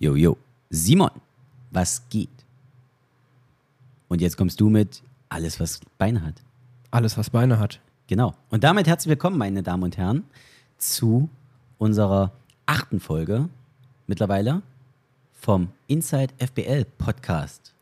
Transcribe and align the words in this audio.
Jo, 0.00 0.14
jo. 0.14 0.36
Simon, 0.70 1.10
was 1.72 2.08
geht? 2.08 2.28
Und 4.08 4.20
jetzt 4.20 4.36
kommst 4.36 4.60
du 4.60 4.70
mit 4.70 5.02
alles, 5.28 5.58
was 5.58 5.80
Beine 5.98 6.22
hat. 6.24 6.42
Alles, 6.92 7.18
was 7.18 7.30
Beine 7.30 7.58
hat. 7.58 7.80
Genau. 8.06 8.34
Und 8.50 8.62
damit 8.62 8.86
herzlich 8.86 9.10
willkommen, 9.10 9.36
meine 9.36 9.62
Damen 9.62 9.82
und 9.82 9.96
Herren, 9.96 10.22
zu 10.78 11.28
unserer 11.78 12.30
achten 12.64 13.00
Folge 13.00 13.48
mittlerweile 14.06 14.62
vom 15.32 15.68
Inside 15.88 16.32
FBL 16.38 16.84
Podcast. 16.96 17.74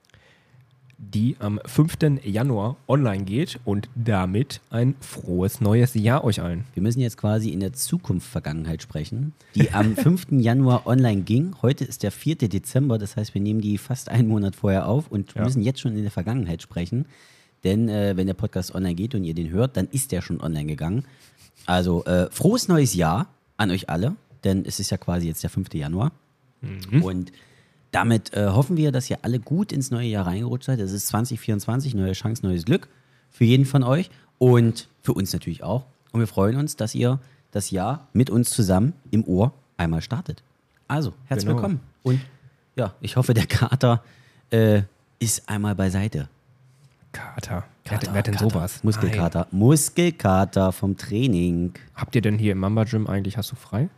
Die 0.98 1.36
am 1.40 1.60
5. 1.66 1.98
Januar 2.24 2.76
online 2.88 3.24
geht 3.24 3.60
und 3.66 3.90
damit 3.94 4.62
ein 4.70 4.94
frohes 5.00 5.60
neues 5.60 5.92
Jahr 5.92 6.24
euch 6.24 6.40
allen. 6.40 6.64
Wir 6.72 6.82
müssen 6.82 7.00
jetzt 7.00 7.18
quasi 7.18 7.50
in 7.50 7.60
der 7.60 7.74
Zukunft-Vergangenheit 7.74 8.80
sprechen, 8.80 9.34
die 9.54 9.72
am 9.72 9.94
5. 9.96 10.28
Januar 10.30 10.86
online 10.86 11.20
ging. 11.20 11.54
Heute 11.60 11.84
ist 11.84 12.02
der 12.02 12.10
4. 12.12 12.36
Dezember, 12.36 12.96
das 12.96 13.14
heißt, 13.16 13.34
wir 13.34 13.42
nehmen 13.42 13.60
die 13.60 13.76
fast 13.76 14.08
einen 14.08 14.26
Monat 14.26 14.56
vorher 14.56 14.88
auf 14.88 15.10
und 15.10 15.34
Ja. 15.34 15.44
müssen 15.44 15.60
jetzt 15.62 15.80
schon 15.80 15.94
in 15.94 16.02
der 16.02 16.10
Vergangenheit 16.10 16.62
sprechen. 16.62 17.04
Denn 17.62 17.90
äh, 17.90 18.16
wenn 18.16 18.26
der 18.26 18.34
Podcast 18.34 18.74
online 18.74 18.94
geht 18.94 19.14
und 19.14 19.24
ihr 19.24 19.34
den 19.34 19.50
hört, 19.50 19.76
dann 19.76 19.88
ist 19.90 20.12
der 20.12 20.22
schon 20.22 20.40
online 20.40 20.64
gegangen. 20.66 21.04
Also 21.66 22.04
äh, 22.06 22.30
frohes 22.30 22.68
neues 22.68 22.94
Jahr 22.94 23.26
an 23.58 23.70
euch 23.70 23.90
alle, 23.90 24.16
denn 24.44 24.64
es 24.64 24.80
ist 24.80 24.90
ja 24.90 24.96
quasi 24.96 25.26
jetzt 25.28 25.42
der 25.42 25.50
5. 25.50 25.74
Januar. 25.74 26.12
Und 27.02 27.32
damit 27.92 28.32
äh, 28.34 28.46
hoffen 28.48 28.76
wir, 28.76 28.92
dass 28.92 29.08
ihr 29.10 29.18
alle 29.22 29.38
gut 29.40 29.72
ins 29.72 29.90
neue 29.90 30.06
Jahr 30.08 30.26
reingerutscht 30.26 30.66
seid. 30.66 30.80
Es 30.80 30.92
ist 30.92 31.06
2024, 31.08 31.94
neue 31.94 32.12
Chance, 32.12 32.44
neues 32.44 32.64
Glück 32.64 32.88
für 33.30 33.44
jeden 33.44 33.64
von 33.64 33.82
euch 33.82 34.10
und 34.38 34.88
für 35.02 35.12
uns 35.14 35.32
natürlich 35.32 35.62
auch. 35.62 35.84
Und 36.12 36.20
wir 36.20 36.26
freuen 36.26 36.56
uns, 36.56 36.76
dass 36.76 36.94
ihr 36.94 37.18
das 37.52 37.70
Jahr 37.70 38.06
mit 38.12 38.28
uns 38.30 38.50
zusammen 38.50 38.92
im 39.10 39.24
Ohr 39.24 39.52
einmal 39.76 40.02
startet. 40.02 40.42
Also, 40.88 41.14
herzlich 41.26 41.46
Genau. 41.46 41.56
willkommen. 41.56 41.80
Und 42.02 42.20
ja, 42.76 42.94
ich 43.00 43.16
hoffe, 43.16 43.34
der 43.34 43.46
Kater 43.46 44.02
äh, 44.50 44.82
ist 45.18 45.48
einmal 45.48 45.74
beiseite. 45.74 46.28
Kater. 47.12 47.64
Wer, 47.84 47.92
Kater, 47.98 48.12
wer 48.12 48.18
hat 48.18 48.26
denn 48.26 48.34
Kater. 48.34 48.50
sowas? 48.50 48.84
Muskelkater. 48.84 49.46
Muskelkater 49.50 50.72
vom 50.72 50.96
Training. 50.96 51.72
Nein. 51.72 51.82
Habt 51.94 52.14
ihr 52.14 52.20
denn 52.22 52.38
hier 52.38 52.52
im 52.52 52.58
Mamba 52.58 52.84
Gym 52.84 53.06
eigentlich, 53.06 53.36
hast 53.38 53.52
du 53.52 53.56
frei? 53.56 53.88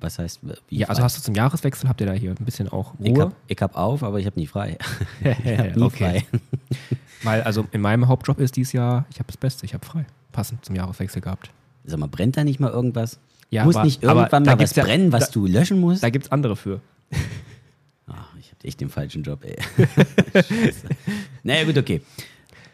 Was 0.00 0.18
heißt, 0.18 0.40
wie 0.68 0.76
Ja, 0.78 0.88
also 0.88 0.98
frei? 1.00 1.04
hast 1.04 1.18
du 1.18 1.22
zum 1.22 1.34
Jahreswechsel, 1.34 1.88
habt 1.88 2.00
ihr 2.00 2.06
da 2.06 2.12
hier 2.12 2.30
ein 2.30 2.44
bisschen 2.44 2.68
auch 2.68 2.94
ich 3.00 3.10
Ruhe? 3.10 3.22
hab, 3.26 3.32
ich 3.48 3.58
hab 3.62 3.76
auf, 3.76 4.02
aber 4.02 4.20
ich 4.20 4.26
hab 4.26 4.36
nie 4.36 4.46
frei. 4.46 4.76
ich 5.20 5.58
hab 5.58 5.76
nie 5.76 5.82
okay. 5.82 6.24
frei. 6.30 6.38
Weil 7.22 7.42
also 7.42 7.66
in 7.72 7.80
meinem 7.80 8.06
Hauptjob 8.08 8.38
ist 8.40 8.56
dieses 8.56 8.72
Jahr, 8.74 9.06
ich 9.10 9.18
habe 9.18 9.26
das 9.28 9.36
Beste, 9.38 9.64
ich 9.64 9.72
habe 9.74 9.84
frei. 9.86 10.04
Passend 10.32 10.64
zum 10.64 10.76
Jahreswechsel 10.76 11.22
gehabt. 11.22 11.50
Sag 11.84 11.98
mal, 11.98 12.08
brennt 12.08 12.36
da 12.36 12.44
nicht 12.44 12.60
mal 12.60 12.70
irgendwas? 12.70 13.18
Ja, 13.50 13.64
Muss 13.64 13.76
aber- 13.76 13.84
nicht 13.86 14.02
irgendwann 14.02 14.42
mal 14.42 14.52
was 14.52 14.58
gibt's 14.58 14.76
ja- 14.76 14.84
brennen, 14.84 15.12
was 15.12 15.26
da- 15.28 15.32
du 15.32 15.46
löschen 15.46 15.80
musst? 15.80 16.02
Da 16.02 16.10
gibt 16.10 16.26
es 16.26 16.32
andere 16.32 16.56
für. 16.56 16.80
Ach, 18.06 18.28
ich 18.38 18.50
hab 18.52 18.64
echt 18.64 18.80
den 18.80 18.90
falschen 18.90 19.22
Job, 19.22 19.44
ey. 19.44 19.56
Scheiße. 20.34 20.88
Naja, 21.42 21.64
gut, 21.64 21.78
okay. 21.78 22.02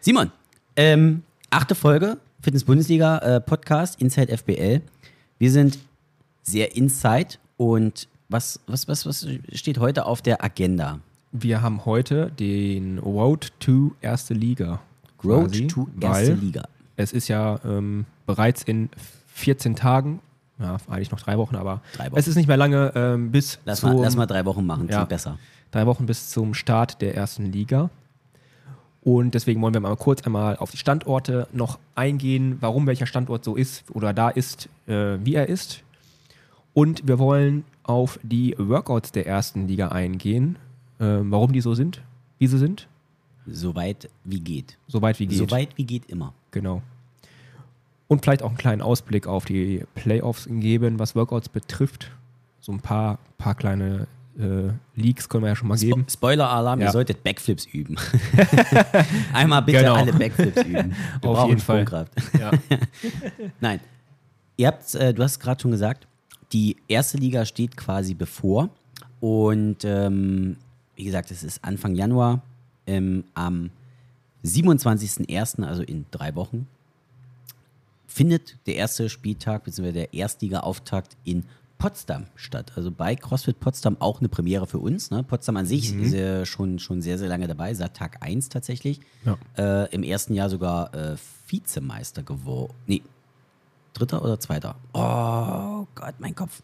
Simon, 0.01 0.33
ähm, 0.77 1.23
achte 1.51 1.75
Folge, 1.77 2.19
Fitness-Bundesliga 2.41 3.19
äh, 3.19 3.41
Podcast, 3.41 4.01
Inside 4.01 4.37
FBL. 4.37 4.81
Wir 5.39 5.51
sind 5.53 5.79
sehr 6.43 6.77
inside 6.77 7.37
und 7.57 8.09
was, 8.29 8.61
was, 8.67 8.89
was, 8.89 9.07
was 9.07 9.27
steht 9.53 9.79
heute 9.79 10.07
auf 10.07 10.23
der 10.23 10.43
Agenda? 10.43 10.99
Wir 11.33 11.63
haben 11.63 11.85
heute 11.85 12.31
den 12.39 12.99
Road 12.99 13.53
to 13.61 13.93
Erste 14.01 14.35
Liga. 14.35 14.81
Road 15.25 15.49
quasi, 15.53 15.67
to 15.67 15.89
Erste 16.01 16.35
Liga. 16.35 16.63
Es 16.97 17.13
ist 17.13 17.29
ja 17.29 17.59
ähm, 17.65 18.07
bereits 18.27 18.63
in 18.65 18.91
14 19.29 19.77
Tagen, 19.77 20.21
ja, 20.59 20.77
eigentlich 20.89 21.11
noch 21.11 21.21
drei 21.21 21.39
Wochen, 21.39 21.57
aber 21.57 21.81
Drei 21.95 22.07
Wochen. 22.11 22.19
es 22.19 22.29
ist 22.29 22.37
nicht 22.37 22.49
mehr 22.49 22.57
lange 22.57 22.93
ähm, 22.95 23.31
bis 23.31 23.59
Lass 23.65 23.81
zum, 23.81 23.95
mal, 23.95 24.03
lass 24.03 24.17
mal 24.17 24.27
drei 24.27 24.45
Wochen 24.45 24.65
machen, 24.67 24.89
Ja. 24.89 24.97
klingt 24.97 25.09
besser. 25.09 25.39
drei 25.71 25.87
Wochen 25.87 26.07
bis 26.07 26.31
zum 26.31 26.55
Start 26.55 27.01
der 27.01 27.15
ersten 27.15 27.47
Liga. 27.51 27.91
Und 29.03 29.35
deswegen 29.35 29.61
wollen 29.63 29.75
wir 29.75 29.81
mal 29.81 29.97
kurz 29.97 30.23
einmal 30.23 30.57
auf 30.57 30.71
die 30.71 30.77
Standorte 30.77 31.49
noch 31.53 31.79
eingehen, 31.97 32.59
warum 32.61 32.87
welcher 32.87 33.07
Standort 33.07 33.43
so 33.45 33.57
ist 33.57 33.85
oder 33.91 34.13
da 34.13 34.29
ist, 34.29 34.69
äh, 34.87 35.17
wie 35.25 35.35
er 35.35 35.49
ist. 35.49 35.83
Und 36.75 37.07
wir 37.07 37.19
wollen 37.19 37.65
auf 37.83 38.19
die 38.23 38.55
Workouts 38.59 39.13
der 39.13 39.27
ersten 39.27 39.67
Liga 39.69 39.89
eingehen, 39.89 40.57
äh, 40.99 41.05
warum 41.23 41.53
die 41.53 41.61
so 41.61 41.75
sind, 41.75 42.03
wie 42.39 42.47
sie 42.47 42.59
sind, 42.59 42.89
Soweit 43.47 44.09
wie 44.25 44.39
geht. 44.41 44.79
soweit 44.87 45.19
wie 45.19 45.27
geht. 45.27 45.39
Soweit 45.39 45.77
wie 45.77 45.85
geht 45.85 46.07
immer. 46.09 46.33
Genau. 46.53 46.81
Und 48.07 48.23
vielleicht 48.23 48.43
auch 48.43 48.49
einen 48.51 48.57
kleinen 48.59 48.83
Ausblick 48.83 49.27
auf 49.27 49.45
die 49.47 49.85
Playoffs 49.97 50.47
geben, 50.49 50.99
was 51.01 51.17
Workouts 51.17 51.49
betrifft. 51.49 52.11
So 52.61 52.71
ein 52.73 52.81
paar, 52.81 53.19
paar 53.39 53.55
kleine 53.57 54.07
äh, 54.39 54.71
Leaks 54.95 55.29
können 55.29 55.43
wir 55.45 55.49
ja 55.49 55.57
schon 55.57 55.69
mal 55.69 55.77
geben. 55.77 56.03
Spo 56.09 56.11
Spoiler-Alarm, 56.19 56.79
ihr 56.81 56.87
Ja. 56.87 56.93
solltet 56.93 57.25
Backflips 57.25 57.67
üben. 57.67 57.97
Einmal 59.33 59.63
bitte 59.63 59.79
Genau. 59.81 59.95
alle 59.95 60.13
Backflips 60.13 60.63
üben. 60.63 60.95
Wir 61.21 61.31
Auf 61.31 61.49
jeden 61.49 61.61
Fall. 61.61 61.85
Ja. 62.39 62.51
Nein. 63.61 63.81
Ihr 64.57 64.69
habt, 64.69 64.95
äh, 64.95 65.13
du 65.13 65.23
hast 65.23 65.41
gerade 65.41 65.61
schon 65.61 65.71
gesagt, 65.73 66.07
die 66.53 66.77
erste 66.89 67.19
Liga 67.19 67.45
steht 67.45 67.77
quasi 67.77 68.15
bevor. 68.15 68.71
Und 69.21 69.85
ähm, 69.85 70.57
wie 70.97 71.05
gesagt, 71.05 71.31
es 71.31 71.43
ist 71.43 71.65
Anfang 71.65 71.95
Januar. 71.95 72.43
Ähm, 72.87 73.25
am 73.35 73.71
27.01., 74.45 75.65
also 75.65 75.83
in 75.83 76.05
drei 76.11 76.35
Wochen, 76.35 76.67
findet 78.07 78.57
der 78.67 78.77
erste 78.77 79.09
Spieltag 79.09 79.65
bzw. 79.65 79.93
der 79.93 80.15
Erstliga-Auftakt 80.15 81.17
in 81.25 81.45
Potsdam 81.79 82.27
statt. 82.37 82.73
Also 82.77 82.93
bei 82.93 83.17
CrossFit 83.17 83.59
Potsdam 83.59 83.97
auch 83.99 84.21
eine 84.21 84.29
Premiere 84.29 84.67
für 84.67 84.79
uns. 84.79 85.11
Ne? 85.11 85.25
Potsdam 85.25 85.57
an 85.57 85.67
sich 85.67 85.93
ist 85.97 86.13
ja 86.13 86.47
schon, 86.47 86.79
schon 86.79 87.03
sehr, 87.03 87.19
sehr 87.19 87.29
lange 87.29 87.49
dabei, 87.49 87.75
seit 87.75 87.95
Tag 87.95 88.19
1 88.21 88.51
tatsächlich. 88.51 89.01
Ja. 89.25 89.37
Äh, 89.57 89.93
Im 89.93 90.05
ersten 90.05 90.35
Jahr 90.35 90.49
sogar 90.49 90.95
äh, 90.95 91.17
Vizemeister 91.49 92.23
geworden. 92.23 92.73
Nee, 92.87 93.03
dritter 93.95 94.23
oder 94.23 94.39
zweiter? 94.41 94.77
Oh 94.93 95.87
Gott, 95.95 96.15
mein 96.19 96.35
Kopf. 96.35 96.63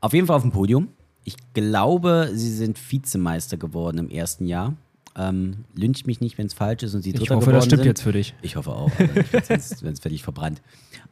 Auf 0.00 0.12
jeden 0.12 0.26
Fall 0.26 0.36
auf 0.36 0.42
dem 0.42 0.52
Podium. 0.52 0.88
Ich 1.24 1.36
glaube, 1.54 2.30
sie 2.34 2.52
sind 2.54 2.78
Vizemeister 2.90 3.56
geworden 3.56 3.98
im 3.98 4.10
ersten 4.10 4.46
Jahr. 4.46 4.74
Ähm, 5.16 5.64
lyncht 5.74 6.06
mich 6.06 6.20
nicht, 6.20 6.38
wenn 6.38 6.46
es 6.46 6.54
falsch 6.54 6.82
ist 6.82 6.94
und 6.94 7.02
sie 7.02 7.10
Ich 7.10 7.16
Dritter 7.16 7.36
hoffe, 7.36 7.46
geworden 7.46 7.56
das 7.56 7.64
stimmt 7.66 7.82
sind. 7.82 7.88
jetzt 7.88 8.02
für 8.02 8.12
dich. 8.12 8.34
Ich 8.42 8.56
hoffe 8.56 8.72
auch, 8.72 8.90
ich 8.98 9.32
wenn 9.32 9.92
es 9.92 10.00
völlig 10.00 10.22
verbrannt. 10.22 10.60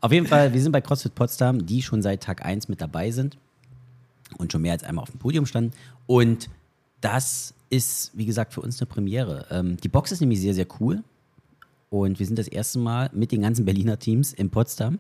Auf 0.01 0.11
jeden 0.13 0.27
Fall, 0.27 0.53
wir 0.53 0.61
sind 0.61 0.73
bei 0.73 0.81
CrossFit 0.81 1.15
Potsdam, 1.15 1.65
die 1.65 1.83
schon 1.83 2.03
seit 2.03 2.23
Tag 2.23 2.45
1 2.45 2.69
mit 2.69 2.81
dabei 2.81 3.13
sind 3.13 3.39
und 4.39 4.51
schon 4.51 4.63
mehr 4.63 4.73
als 4.73 4.83
einmal 4.83 5.05
auf 5.05 5.11
dem 5.11 5.21
Podium 5.21 5.47
standen. 5.47 5.73
Und 6.07 6.51
das 7.01 7.55
ist, 7.71 8.11
wie 8.15 8.27
gesagt, 8.27 8.53
für 8.53 8.61
uns 8.61 8.81
eine 8.81 8.87
Premiere. 8.87 9.47
Ähm, 9.51 9.77
die 9.79 9.89
Box 9.89 10.13
ist 10.13 10.21
nämlich 10.21 10.41
sehr, 10.41 10.55
sehr 10.55 10.67
cool. 10.81 11.03
Und 11.93 12.19
wir 12.19 12.25
sind 12.25 12.39
das 12.39 12.49
erste 12.49 12.79
Mal 12.79 13.11
mit 13.13 13.33
den 13.33 13.43
ganzen 13.43 13.67
Berliner 13.67 13.99
Teams 13.99 14.33
in 14.33 14.49
Potsdam. 14.49 14.99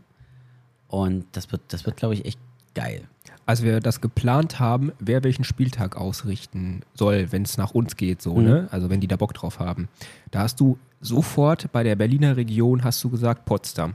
Und 0.88 1.24
das 1.32 1.50
wird, 1.50 1.62
das 1.68 1.86
wird 1.86 1.96
glaube 1.96 2.12
ich, 2.12 2.26
echt 2.26 2.38
geil. 2.74 3.00
Als 3.46 3.62
wir 3.62 3.80
das 3.80 4.02
geplant 4.02 4.60
haben, 4.60 4.92
wer 5.00 5.24
welchen 5.24 5.42
Spieltag 5.44 5.96
ausrichten 5.96 6.82
soll, 6.92 7.32
wenn 7.32 7.44
es 7.44 7.56
nach 7.56 7.70
uns 7.70 7.96
geht, 7.96 8.20
so, 8.20 8.34
Mhm. 8.36 8.44
ne? 8.44 8.68
Also 8.70 8.90
wenn 8.90 9.00
die 9.00 9.08
da 9.08 9.16
Bock 9.16 9.32
drauf 9.32 9.58
haben. 9.58 9.88
Da 10.30 10.40
hast 10.40 10.60
du 10.60 10.76
sofort 11.00 11.72
bei 11.72 11.82
der 11.82 11.96
Berliner 11.96 12.36
Region 12.36 12.84
hast 12.84 13.02
du 13.02 13.08
gesagt 13.08 13.46
Potsdam. 13.46 13.94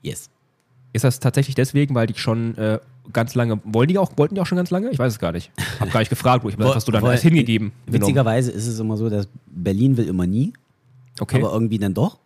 Yes. 0.00 0.30
Ist 0.92 1.02
das 1.02 1.18
tatsächlich 1.18 1.56
deswegen, 1.56 1.96
weil 1.96 2.06
die 2.06 2.14
schon 2.16 2.56
äh, 2.58 2.78
ganz 3.12 3.34
lange, 3.34 3.60
wollen 3.64 3.88
die 3.88 3.98
auch, 3.98 4.12
wollten 4.16 4.36
die 4.36 4.40
auch 4.40 4.46
schon 4.46 4.56
ganz 4.56 4.70
lange? 4.70 4.88
Ich 4.90 5.00
weiß 5.00 5.14
es 5.14 5.18
gar 5.18 5.32
nicht. 5.32 5.50
Hab 5.80 5.90
gar 5.90 5.98
nicht 5.98 6.10
gefragt, 6.10 6.44
wo 6.44 6.48
ich 6.48 6.54
das 6.54 6.76
hast 6.76 6.86
du 6.86 6.92
dann 6.92 7.02
Woll- 7.02 7.16
hingegeben. 7.18 7.72
genommen. 7.86 8.02
Witzigerweise 8.02 8.52
ist 8.52 8.68
es 8.68 8.78
immer 8.78 8.96
so, 8.96 9.10
dass 9.10 9.28
Berlin 9.48 9.96
will 9.96 10.06
immer 10.06 10.28
nie. 10.28 10.52
Okay. 11.20 11.38
aber 11.38 11.52
irgendwie 11.52 11.78
dann 11.78 11.94
doch. 11.94 12.18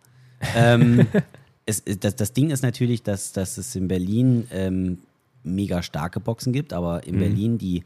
ähm, 0.55 1.07
es, 1.65 1.83
das, 1.99 2.15
das 2.15 2.33
Ding 2.33 2.49
ist 2.51 2.61
natürlich, 2.63 3.03
dass, 3.03 3.31
dass 3.33 3.57
es 3.57 3.75
in 3.75 3.87
Berlin 3.87 4.47
ähm, 4.51 4.97
mega 5.43 5.81
starke 5.83 6.19
Boxen 6.19 6.53
gibt, 6.53 6.73
aber 6.73 6.97
Mhm. 6.97 7.13
in 7.13 7.19
Berlin 7.19 7.57
die 7.57 7.83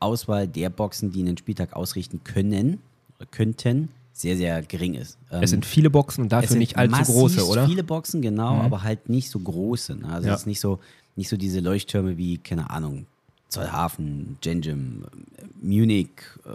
Auswahl 0.00 0.48
der 0.48 0.70
Boxen, 0.70 1.12
die 1.12 1.20
einen 1.20 1.36
Spieltag 1.36 1.74
ausrichten 1.74 2.22
können 2.24 2.78
oder 3.18 3.26
könnten, 3.30 3.90
sehr, 4.12 4.36
sehr 4.36 4.62
gering 4.62 4.94
ist. 4.94 5.18
Ähm, 5.30 5.42
es 5.42 5.50
sind 5.50 5.64
viele 5.66 5.88
Boxen 5.90 6.22
und 6.24 6.32
dafür 6.32 6.56
nicht 6.56 6.76
allzu 6.76 7.02
große, 7.04 7.46
oder? 7.46 7.64
Mhm. 7.64 7.68
viele 7.70 7.84
Boxen, 7.84 8.22
genau, 8.22 8.60
aber 8.60 8.82
halt 8.82 9.08
nicht 9.08 9.30
so 9.30 9.38
große. 9.38 9.96
Ne? 9.96 10.08
Also 10.08 10.28
Ja. 10.28 10.34
es 10.34 10.40
ist 10.40 10.46
nicht 10.46 10.60
so, 10.60 10.78
nicht 11.16 11.28
so 11.28 11.36
diese 11.36 11.60
Leuchttürme 11.60 12.16
wie, 12.18 12.38
keine 12.38 12.70
Ahnung, 12.70 13.06
Zollhafen, 13.48 14.36
Genjim, 14.40 15.04
äh, 15.36 15.44
Munich, 15.60 16.08
äh, 16.44 16.50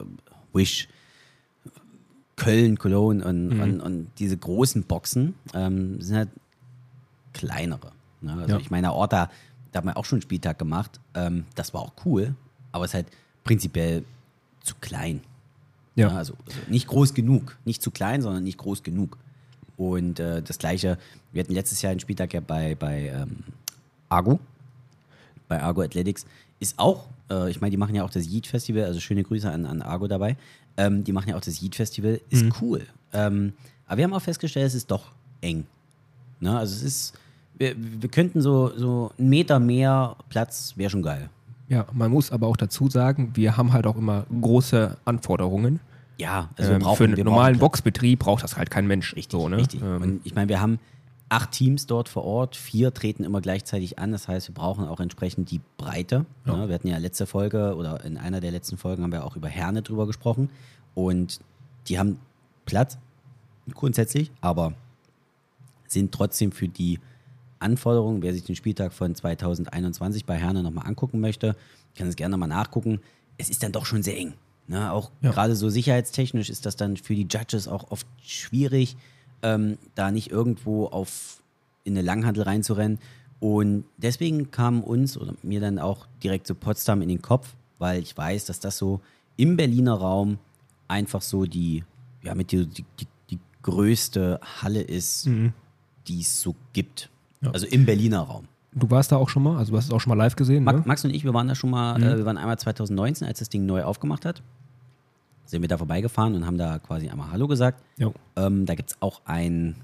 Wish, 0.54 0.88
Köln, 2.36 2.78
Cologne 2.78 3.24
und, 3.26 3.48
Mhm. 3.50 3.60
und, 3.62 3.80
und 3.82 4.08
diese 4.20 4.38
großen 4.38 4.84
Boxen 4.84 5.36
ähm, 5.54 6.02
sind 6.02 6.18
halt 6.18 6.30
kleinere. 7.34 7.92
Ne? 8.22 8.34
Also 8.34 8.56
Ja. 8.56 8.60
ich 8.60 8.70
meine, 8.72 8.94
Orta, 8.94 9.30
da 9.72 9.80
haben 9.80 9.88
wir 9.88 9.98
auch 9.98 10.06
schon 10.06 10.18
einen 10.18 10.22
Spieltag 10.24 10.58
gemacht. 10.60 11.00
Ähm, 11.14 11.46
das 11.56 11.74
war 11.74 11.82
auch 11.82 11.94
cool, 12.06 12.36
aber 12.72 12.86
es 12.86 12.92
ist 12.92 12.96
halt 12.96 13.08
prinzipiell 13.44 14.04
zu 14.64 14.76
klein. 14.82 15.22
Ja. 15.96 16.10
Ja, 16.10 16.18
also, 16.18 16.34
also 16.46 16.60
nicht 16.68 16.88
groß 16.88 17.14
genug. 17.14 17.58
Nicht 17.64 17.82
zu 17.82 17.90
klein, 17.92 18.22
sondern 18.22 18.44
nicht 18.44 18.58
groß 18.58 18.84
genug. 18.84 19.18
Und 19.78 20.20
äh, 20.20 20.42
das 20.42 20.58
gleiche, 20.58 20.98
wir 21.32 21.42
hatten 21.44 21.54
letztes 21.54 21.82
Jahr 21.82 21.92
einen 21.92 22.00
Spieltag 22.00 22.34
ja 22.34 22.42
bei, 22.42 22.76
bei 22.76 23.08
ähm, 23.10 23.44
Argo. 24.10 24.40
Bei 25.48 25.62
Argo 25.62 25.82
Athletics 25.82 26.26
ist 26.60 26.78
auch, 26.80 27.06
äh, 27.30 27.50
ich 27.50 27.62
meine, 27.62 27.72
die 27.72 27.78
machen 27.78 27.96
ja 27.96 28.04
auch 28.04 28.10
das 28.10 28.26
Yeet 28.28 28.48
Festival, 28.48 28.86
also 28.86 29.00
schöne 29.00 29.24
Grüße 29.24 29.50
an, 29.50 29.66
an 29.66 29.82
Argo 29.82 30.08
dabei. 30.08 30.38
Ähm, 30.78 31.04
die 31.04 31.12
machen 31.12 31.30
ja 31.30 31.36
auch 31.36 31.42
das 31.42 31.62
Yeet 31.62 31.76
Festival, 31.76 32.20
ist 32.30 32.46
cool. 32.62 32.82
Ähm, 33.14 33.54
aber 33.88 33.98
wir 33.98 34.04
haben 34.06 34.14
auch 34.14 34.22
festgestellt, 34.22 34.68
es 34.68 34.76
ist 34.76 34.92
doch 34.92 35.12
eng. 35.42 35.66
Ne? 36.40 36.58
Also 36.58 36.76
es 36.76 36.84
ist, 36.84 37.14
wir, 37.58 37.76
wir 37.78 38.10
könnten 38.10 38.42
so, 38.42 38.72
so 38.76 39.12
einen 39.18 39.30
Meter 39.30 39.60
mehr 39.60 40.16
Platz, 40.30 40.74
wäre 40.76 40.90
schon 40.90 41.02
geil. 41.04 41.30
Ja, 41.68 41.86
man 41.94 42.12
muss 42.12 42.32
aber 42.32 42.48
auch 42.48 42.58
dazu 42.58 42.90
sagen, 42.90 43.32
wir 43.34 43.58
haben 43.58 43.74
halt 43.74 43.88
auch 43.88 43.96
immer 43.96 44.26
große 44.42 44.98
Anforderungen. 45.06 45.80
Ja, 46.18 46.50
also 46.58 46.74
Ähm, 46.74 46.80
brauchen, 46.80 46.98
für 46.98 47.04
einen 47.06 47.24
normalen 47.24 47.58
Boxbetrieb 47.58 48.20
braucht 48.20 48.44
das 48.44 48.56
halt 48.58 48.70
kein 48.70 48.88
Mensch. 48.88 49.16
Richtig, 49.16 49.32
so, 49.32 49.50
ne? 49.50 49.58
richtig. 49.58 49.82
Ähm, 49.82 50.02
Und 50.02 50.22
ich 50.26 50.36
meine, 50.36 50.48
wir 50.50 50.62
haben 50.62 50.80
acht 51.36 51.52
Teams 51.52 51.86
dort 51.86 52.08
vor 52.08 52.24
Ort, 52.24 52.56
vier 52.56 52.94
treten 52.94 53.24
immer 53.26 53.42
gleichzeitig 53.42 54.00
an. 54.00 54.12
Das 54.14 54.28
heißt, 54.28 54.48
wir 54.48 54.56
brauchen 54.56 54.88
auch 54.88 55.00
entsprechend 55.02 55.52
die 55.52 55.60
Breite. 55.78 56.26
Ja. 56.46 56.56
Ne? 56.56 56.68
Wir 56.70 56.76
hatten 56.76 56.88
ja 56.88 56.98
letzte 56.98 57.26
Folge 57.26 57.76
oder 57.76 58.04
in 58.06 58.18
einer 58.18 58.40
der 58.40 58.52
letzten 58.52 58.78
Folgen 58.78 59.04
haben 59.04 59.12
wir 59.12 59.26
auch 59.26 59.36
über 59.36 59.50
Herne 59.50 59.82
drüber 59.82 60.08
gesprochen. 60.08 60.50
Und 60.94 61.40
die 61.88 62.00
haben 62.00 62.20
Platz 62.66 62.98
grundsätzlich, 63.74 64.32
aber 64.40 64.74
sind 65.88 66.14
trotzdem 66.14 66.52
für 66.54 66.70
die 66.70 67.00
Anforderungen, 67.60 68.22
wer 68.22 68.34
sich 68.34 68.44
den 68.44 68.56
Spieltag 68.56 68.94
von 68.94 69.14
2021 69.14 70.26
bei 70.26 70.36
Herne 70.38 70.64
nochmal 70.64 70.88
angucken 70.88 71.20
möchte, 71.20 71.56
kann 71.96 72.08
es 72.08 72.16
gerne 72.16 72.32
nochmal 72.32 72.50
nachgucken. 72.50 73.02
Es 73.38 73.50
ist 73.50 73.62
dann 73.62 73.72
doch 73.74 73.86
schon 73.86 74.04
sehr 74.04 74.18
eng. 74.18 74.34
Ne? 74.68 74.92
Auch 74.92 75.12
Ja. 75.22 75.32
gerade 75.32 75.56
so 75.56 75.70
sicherheitstechnisch 75.70 76.50
ist 76.50 76.66
das 76.66 76.76
dann 76.76 76.96
für 76.98 77.14
die 77.16 77.28
Judges 77.30 77.68
auch 77.68 77.92
oft 77.92 78.08
schwierig, 78.22 78.96
ähm, 79.46 79.78
da 79.94 80.12
nicht 80.12 80.32
irgendwo 80.32 80.88
auf 80.88 81.44
in 81.84 81.94
eine 81.94 82.02
Langhandel 82.02 82.44
reinzurennen. 82.44 82.98
Und 83.40 83.86
deswegen 83.98 84.50
kam 84.50 84.84
uns 84.84 85.18
oder 85.18 85.36
mir 85.44 85.60
dann 85.60 85.78
auch 85.78 86.08
direkt 86.24 86.48
so 86.48 86.56
Potsdam 86.56 87.02
in 87.02 87.10
den 87.10 87.22
Kopf, 87.22 87.56
weil 87.78 88.02
ich 88.02 88.18
weiß, 88.18 88.46
dass 88.46 88.60
das 88.60 88.78
so 88.78 89.02
im 89.38 89.56
Berliner 89.56 89.94
Raum 89.94 90.40
einfach 90.88 91.22
so 91.22 91.46
die, 91.46 91.84
ja, 92.24 92.34
mit 92.34 92.52
die, 92.52 92.66
die, 92.66 92.86
die, 93.00 93.40
größte 93.62 94.40
Halle 94.62 94.82
ist, 94.82 95.28
die 96.08 96.20
es 96.20 96.40
so 96.40 96.54
gibt. 96.74 97.10
Ja. 97.42 97.50
Also 97.50 97.66
im 97.66 97.84
Berliner 97.84 98.20
Raum. 98.20 98.46
du 98.76 98.92
warst 98.92 99.12
da 99.12 99.18
auch 99.18 99.28
schon 99.28 99.42
mal, 99.42 99.58
also 99.58 99.72
du 99.72 99.78
hast 99.78 99.86
es 99.86 99.92
auch 99.92 100.00
schon 100.00 100.12
mal 100.12 100.24
live 100.24 100.36
gesehen. 100.36 100.64
Max, 100.64 100.78
Ne? 100.78 100.84
Max 100.86 101.04
und 101.04 101.10
ich, 101.10 101.24
wir 101.24 101.34
waren 101.34 101.48
da 101.48 101.56
schon 101.56 101.72
mal, 101.72 102.00
äh, 102.00 102.16
wir 102.16 102.26
waren 102.26 102.38
einmal 102.38 102.60
2019, 102.60 103.28
als 103.28 103.40
das 103.40 103.50
Ding 103.50 103.66
neu 103.66 103.84
aufgemacht 103.84 104.24
hat. 104.24 104.44
Sind 105.46 105.62
wir 105.62 105.70
da 105.70 105.78
vorbeigefahren 105.78 106.36
und 106.36 106.46
haben 106.46 106.58
da 106.58 106.80
quasi 106.80 107.10
einmal 107.10 107.32
Hallo 107.32 107.48
gesagt. 107.48 107.84
Ähm, 108.36 108.66
da 108.66 108.76
gibt 108.76 108.92
es 108.92 108.98
auch 109.02 109.22
ein 109.26 109.76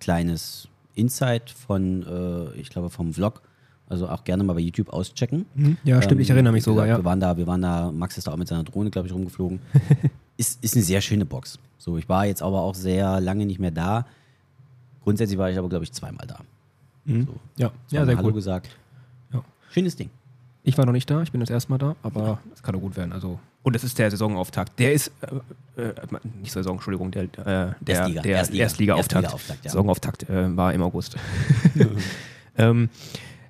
kleines 0.00 0.68
Insight 0.94 1.50
von, 1.50 2.02
äh, 2.06 2.60
ich 2.60 2.68
glaube, 2.70 2.90
vom 2.90 3.12
Vlog. 3.12 3.42
Also 3.86 4.08
auch 4.08 4.24
gerne 4.24 4.44
mal 4.44 4.54
bei 4.54 4.60
YouTube 4.60 4.90
auschecken. 4.90 5.44
Mhm. 5.54 5.76
Ja, 5.84 6.00
stimmt, 6.00 6.20
ich 6.20 6.30
erinnere 6.30 6.52
mich 6.52 6.64
sogar, 6.64 6.86
ja. 6.86 6.96
Wir 6.96 7.04
waren 7.04 7.20
da, 7.20 7.36
wir 7.36 7.46
waren 7.46 7.60
da, 7.60 7.92
Max 7.92 8.16
ist 8.16 8.26
da 8.26 8.32
auch 8.32 8.36
mit 8.36 8.48
seiner 8.48 8.64
Drohne, 8.64 8.90
glaube 8.90 9.08
ich, 9.08 9.14
rumgeflogen. 9.14 9.60
ist, 10.36 10.62
ist 10.64 10.74
eine 10.74 10.82
sehr 10.82 11.00
schöne 11.00 11.26
Box. 11.26 11.58
So, 11.78 11.98
ich 11.98 12.08
war 12.08 12.24
jetzt 12.24 12.42
aber 12.42 12.62
auch 12.62 12.74
sehr 12.74 13.20
lange 13.20 13.44
nicht 13.44 13.60
mehr 13.60 13.70
da. 13.70 14.06
Grundsätzlich 15.02 15.38
war 15.38 15.50
ich 15.50 15.58
aber, 15.58 15.68
glaube 15.68 15.84
ich, 15.84 15.92
zweimal 15.92 16.26
da. 16.26 16.38
Mhm. 17.04 17.26
So, 17.26 17.34
Ja, 17.56 17.72
ja 17.90 18.06
sehr 18.06 18.16
Hallo 18.16 18.28
cool. 18.28 18.34
gesagt. 18.34 18.70
Ja. 19.32 19.42
Schönes 19.70 19.96
Ding. 19.96 20.08
Ich 20.62 20.78
war 20.78 20.86
noch 20.86 20.92
nicht 20.92 21.10
da, 21.10 21.20
ich 21.22 21.30
bin 21.30 21.40
das 21.40 21.50
erste 21.50 21.70
Mal 21.70 21.78
da, 21.78 21.94
aber 22.02 22.38
es 22.54 22.62
kann 22.62 22.72
doch 22.74 22.80
gut 22.80 22.96
werden. 22.96 23.12
Also, 23.12 23.38
und 23.64 23.74
es 23.74 23.82
ist 23.82 23.98
der 23.98 24.10
Saisonauftakt. 24.10 24.78
Der 24.78 24.92
ist, 24.92 25.10
äh, 25.76 25.82
äh, 25.82 25.94
nicht 26.40 26.52
Saison, 26.52 26.74
Entschuldigung, 26.76 27.10
der, 27.10 27.24
äh, 27.24 27.28
der, 27.28 27.74
Erstliga, 27.86 28.22
der 28.22 28.36
Erstliga. 28.36 28.64
Erstliga-Auftakt. 28.64 29.24
Erstliga-Auftakt, 29.24 29.64
ja. 29.64 29.70
Saisonauftakt 29.70 30.28
äh, 30.30 30.56
war 30.56 30.72
im 30.74 30.82
August. 30.82 31.16
ähm, 32.58 32.90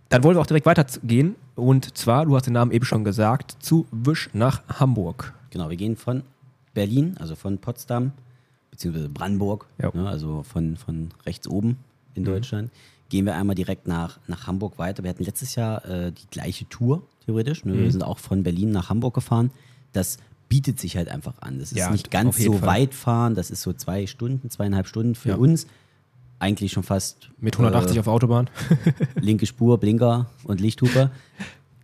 dann 0.09 0.23
wollen 0.23 0.37
wir 0.37 0.41
auch 0.41 0.47
direkt 0.47 0.67
weitergehen. 0.67 1.35
Und 1.57 1.99
zwar, 1.99 2.27
du 2.27 2.37
hast 2.37 2.47
den 2.47 2.53
Namen 2.53 2.71
eben 2.71 2.85
schon 2.85 3.03
gesagt, 3.03 3.57
zu 3.59 3.87
Wisch 3.91 4.31
nach 4.33 4.63
Hamburg. 4.69 5.35
Genau, 5.51 5.69
wir 5.69 5.77
gehen 5.77 5.97
von 5.97 6.23
Berlin, 6.75 7.17
also 7.19 7.35
von 7.35 7.59
Potsdam, 7.59 8.13
beziehungsweise 8.71 9.09
Brandenburg, 9.09 9.67
Ja. 9.83 9.91
ne, 9.93 10.09
also 10.09 10.45
von, 10.45 10.77
von 10.77 11.11
rechts 11.27 11.49
oben 11.49 11.79
in 12.15 12.25
Deutschland, 12.25 12.71
gehen 13.09 13.27
wir 13.27 13.35
einmal 13.35 13.57
direkt 13.57 13.89
nach, 13.89 14.21
nach 14.29 14.47
Hamburg 14.47 14.79
weiter. 14.79 15.03
Wir 15.03 15.11
hatten 15.11 15.25
letztes 15.25 15.57
Jahr 15.57 15.85
äh, 15.85 16.13
die 16.13 16.27
gleiche 16.31 16.69
Tour, 16.69 17.03
theoretisch. 17.25 17.65
Ne? 17.65 17.77
Wir 17.77 17.91
sind 17.91 18.03
auch 18.05 18.19
von 18.19 18.45
Berlin 18.45 18.71
nach 18.71 18.91
Hamburg 18.91 19.15
gefahren. 19.15 19.51
Das 19.95 20.19
bietet 20.51 20.79
sich 20.79 20.97
halt 20.99 21.09
einfach 21.09 21.41
an. 21.41 21.59
Das 21.59 21.73
ist 21.73 21.79
Ja, 21.79 21.91
nicht 21.91 22.11
ganz 22.11 22.37
so 22.37 22.53
Fall. 22.59 22.69
weit 22.69 22.95
fahren, 22.95 23.35
das 23.35 23.51
ist 23.51 23.63
so 23.63 23.73
zwei 23.73 24.07
Stunden, 24.07 24.51
zweieinhalb 24.51 24.87
Stunden 24.87 25.15
für 25.15 25.31
Ja. 25.31 25.35
uns. 25.37 25.67
Eigentlich 26.39 26.73
schon 26.73 26.83
fast 26.83 27.31
Mit 27.39 27.55
180 27.55 27.97
äh, 27.97 28.01
auf 28.01 28.07
Autobahn. 28.09 28.51
linke 29.21 29.47
Spur, 29.47 29.79
Blinker 29.79 30.27
und 30.45 30.61
Lichthupe, 30.61 31.11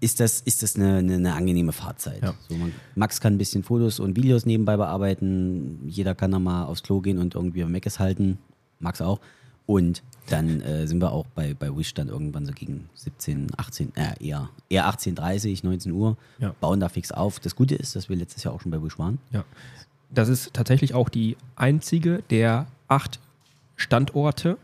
ist 0.01 0.21
das, 0.21 0.41
ist 0.41 0.62
das 0.62 0.77
eine, 0.77 0.97
eine, 0.99 1.15
eine 1.15 1.35
angenehme 1.35 1.73
Fahrzeit. 1.73 2.23
Ja. 2.23 2.35
So, 2.49 2.57
man, 2.57 2.73
Max 2.95 3.21
kann 3.21 3.35
ein 3.35 3.39
bisschen 3.39 3.62
Fotos 3.62 3.99
und 4.01 4.17
Videos 4.17 4.45
nebenbei 4.47 4.77
bearbeiten. 4.77 5.81
Jeder 5.89 6.15
kann 6.15 6.31
da 6.33 6.39
mal 6.39 6.65
aufs 6.65 6.83
Klo 6.83 7.01
gehen 7.01 7.19
und 7.19 7.35
irgendwie 7.35 7.62
am 7.62 7.73
Meckes 7.73 7.99
halten. 7.99 8.39
Max 8.79 9.01
auch. 9.01 9.21
Und 9.67 10.03
dann 10.29 10.61
äh, 10.61 10.87
sind 10.87 11.01
wir 11.01 11.12
auch 11.12 11.27
bei, 11.35 11.55
bei 11.55 11.77
Wish 11.77 11.95
dann 11.95 12.09
irgendwann 12.09 12.47
so 12.47 12.53
gegen 12.53 12.89
17, 12.95 13.49
18, 13.57 13.93
äh, 13.97 14.25
eher, 14.25 14.49
eher 14.69 14.87
18, 14.87 15.15
30, 15.15 15.65
19 15.65 15.93
Uhr. 15.93 16.17
Ja. 16.39 16.55
Bauen 16.61 16.81
da 16.81 16.89
fix 16.89 17.12
auf. 17.12 17.41
Das 17.41 17.57
Gute 17.57 17.75
ist, 17.75 17.97
dass 17.97 18.09
wir 18.09 18.17
letztes 18.17 18.45
Jahr 18.45 18.55
auch 18.55 18.61
schon 18.61 18.71
bei 18.71 18.83
Wish 18.83 18.99
waren. 18.99 19.19
Ja. 19.33 19.45
Das 20.11 20.29
ist 20.29 20.55
tatsächlich 20.55 20.95
auch 20.95 21.09
die 21.09 21.37
einzige 21.57 22.23
der 22.31 22.67
acht 22.89 23.21
Standorte, 23.77 24.59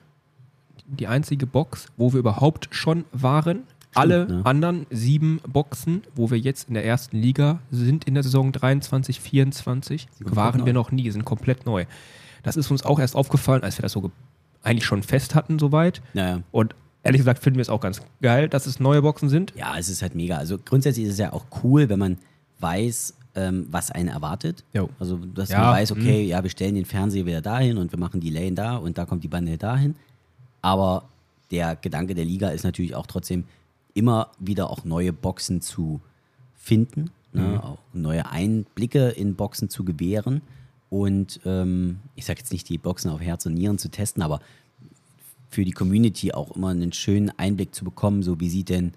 die 0.86 1.06
einzige 1.06 1.46
Box, 1.46 1.86
wo 1.96 2.12
wir 2.12 2.20
überhaupt 2.20 2.68
schon 2.70 3.04
waren. 3.12 3.62
Alle 3.94 4.26
ne? 4.26 4.40
anderen 4.44 4.86
sieben 4.90 5.40
Boxen, 5.48 6.02
wo 6.14 6.30
wir 6.30 6.38
jetzt 6.38 6.68
in 6.68 6.74
der 6.74 6.84
ersten 6.84 7.16
Liga 7.16 7.60
sind 7.70 8.04
in 8.04 8.12
der 8.12 8.22
Saison 8.22 8.52
23, 8.52 9.20
24, 9.20 10.06
komplett 10.06 10.36
waren 10.36 10.66
wir 10.66 10.74
noch 10.74 10.92
nie, 10.92 11.10
sind 11.10 11.24
komplett 11.24 11.64
neu. 11.64 11.86
Das 12.42 12.56
ist 12.56 12.70
uns 12.70 12.84
auch 12.84 12.98
erst 12.98 13.16
aufgefallen, 13.16 13.62
als 13.62 13.78
wir 13.78 13.82
das 13.82 13.92
so 13.92 14.10
eigentlich 14.66 14.84
schon 14.84 15.02
fest 15.02 15.34
hatten 15.34 15.58
soweit. 15.58 16.02
Naja. 16.14 16.42
Und 16.52 16.74
ehrlich 17.02 17.20
gesagt 17.20 17.42
finden 17.42 17.56
wir 17.58 17.62
es 17.62 17.68
auch 17.70 17.80
ganz 17.80 18.02
geil, 18.20 18.48
dass 18.48 18.66
es 18.66 18.80
neue 18.80 19.02
Boxen 19.02 19.28
sind. 19.28 19.52
Ja, 19.56 19.76
es 19.78 19.88
ist 19.88 20.02
halt 20.02 20.14
mega. 20.14 20.36
Also 20.36 20.58
grundsätzlich 20.58 21.06
ist 21.06 21.12
es 21.12 21.18
ja 21.18 21.32
auch 21.32 21.44
cool, 21.62 21.88
wenn 21.88 21.98
man 21.98 22.18
weiß, 22.60 23.14
ähm, 23.36 23.66
was 23.70 23.90
einen 23.90 24.08
erwartet. 24.08 24.64
Jo. 24.72 24.88
Also, 24.98 25.16
dass 25.18 25.50
Ja, 25.50 25.60
man 25.60 25.70
weiß, 25.74 25.92
okay, 25.92 26.24
ja, 26.24 26.42
wir 26.42 26.50
stellen 26.50 26.74
den 26.74 26.84
Fernseher 26.86 27.26
wieder 27.26 27.42
dahin 27.42 27.76
und 27.78 27.92
wir 27.92 27.98
machen 27.98 28.20
die 28.20 28.30
Lane 28.30 28.52
da 28.52 28.76
und 28.76 28.96
da 28.98 29.04
kommt 29.04 29.22
die 29.24 29.28
Bande 29.28 29.56
dahin. 29.58 29.94
Aber 30.62 31.04
der 31.50 31.76
Gedanke 31.76 32.14
der 32.14 32.24
Liga 32.24 32.48
ist 32.48 32.64
natürlich 32.64 32.94
auch 32.94 33.06
trotzdem 33.06 33.44
immer 33.94 34.28
wieder 34.38 34.70
auch 34.70 34.84
neue 34.84 35.12
Boxen 35.12 35.60
zu 35.60 36.00
finden, 36.56 37.10
Mhm. 37.32 37.40
ne? 37.42 37.62
auch 37.62 37.78
neue 37.92 38.28
Einblicke 38.30 39.08
in 39.10 39.34
Boxen 39.36 39.68
zu 39.68 39.84
gewähren 39.84 40.40
und 40.90 41.40
ähm, 41.44 41.98
ich 42.14 42.24
sage 42.24 42.38
jetzt 42.40 42.52
nicht 42.52 42.68
die 42.68 42.78
Boxen 42.78 43.10
auf 43.10 43.20
Herz 43.20 43.44
und 43.46 43.54
Nieren 43.54 43.78
zu 43.78 43.90
testen, 43.90 44.22
aber 44.22 44.40
für 45.56 45.64
die 45.64 45.72
Community 45.72 46.32
auch 46.32 46.54
immer 46.54 46.68
einen 46.68 46.92
schönen 46.92 47.30
Einblick 47.38 47.74
zu 47.74 47.82
bekommen, 47.82 48.22
so 48.22 48.38
wie 48.40 48.50
sieht 48.50 48.68
denn 48.68 48.92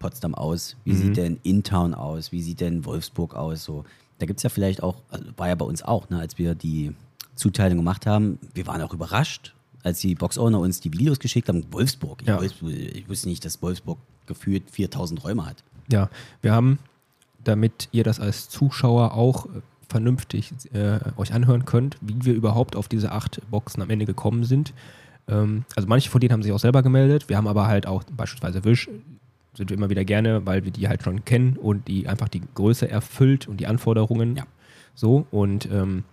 Potsdam 0.00 0.34
aus, 0.34 0.76
wie 0.84 0.96
sieht 0.96 1.16
denn 1.16 1.38
Intown 1.44 1.94
aus, 1.94 2.32
wie 2.32 2.42
sieht 2.42 2.60
denn 2.60 2.84
Wolfsburg 2.84 3.36
aus, 3.36 3.62
so. 3.62 3.84
Da 4.18 4.26
gibt 4.26 4.40
es 4.40 4.42
ja 4.42 4.50
vielleicht 4.50 4.82
auch, 4.82 4.96
also 5.08 5.24
war 5.36 5.46
ja 5.46 5.54
bei 5.54 5.64
uns 5.64 5.84
auch, 5.84 6.10
ne, 6.10 6.18
als 6.18 6.36
wir 6.36 6.56
die 6.56 6.92
Zuteilung 7.36 7.78
gemacht 7.78 8.06
haben, 8.06 8.40
wir 8.54 8.66
waren 8.66 8.82
auch 8.82 8.92
überrascht, 8.92 9.54
als 9.84 10.00
die 10.00 10.16
Box-Owner 10.16 10.58
uns 10.58 10.80
die 10.80 10.92
Videos 10.92 11.20
geschickt 11.20 11.48
haben, 11.48 11.64
Wolfsburg. 11.70 12.22
Ich, 12.22 12.28
Ja. 12.28 12.40
Wolfsburg, 12.40 12.72
ich 12.72 13.08
wusste 13.08 13.28
nicht, 13.28 13.44
dass 13.44 13.62
Wolfsburg 13.62 13.98
gefühlt 14.26 14.68
4000 14.68 15.22
Räume 15.22 15.46
hat. 15.46 15.62
Ja, 15.92 16.10
wir 16.42 16.52
haben, 16.52 16.80
damit 17.44 17.88
ihr 17.92 18.02
das 18.02 18.18
als 18.18 18.48
Zuschauer 18.48 19.14
auch 19.14 19.46
äh, 19.46 19.60
vernünftig 19.88 20.52
äh, 20.72 20.98
euch 21.16 21.32
anhören 21.32 21.66
könnt, 21.66 21.98
wie 22.00 22.16
wir 22.24 22.34
überhaupt 22.34 22.74
auf 22.74 22.88
diese 22.88 23.12
acht 23.12 23.40
Boxen 23.48 23.80
am 23.80 23.90
Ende 23.90 24.06
gekommen 24.06 24.42
sind. 24.42 24.74
Ähm, 25.28 25.64
also 25.76 25.88
manche 25.88 26.10
von 26.10 26.20
denen 26.20 26.32
haben 26.32 26.42
sich 26.42 26.52
auch 26.52 26.58
selber 26.58 26.82
gemeldet. 26.82 27.28
Wir 27.28 27.36
haben 27.36 27.46
aber 27.48 27.66
halt 27.66 27.86
auch 27.86 28.04
beispielsweise 28.04 28.64
Wish, 28.64 28.88
sind 29.54 29.70
wir 29.70 29.76
immer 29.76 29.90
wieder 29.90 30.04
gerne, 30.04 30.46
weil 30.46 30.64
wir 30.64 30.70
die 30.70 30.88
halt 30.88 31.02
schon 31.02 31.24
kennen 31.24 31.56
und 31.56 31.88
die 31.88 32.08
einfach 32.08 32.28
die 32.28 32.42
Größe 32.54 32.90
erfüllt 32.90 33.48
und 33.48 33.58
die 33.58 33.66
Anforderungen. 33.66 34.36
Ja. 34.36 34.44
So 34.94 35.26
und 35.30 35.68
ähm, 35.70 36.04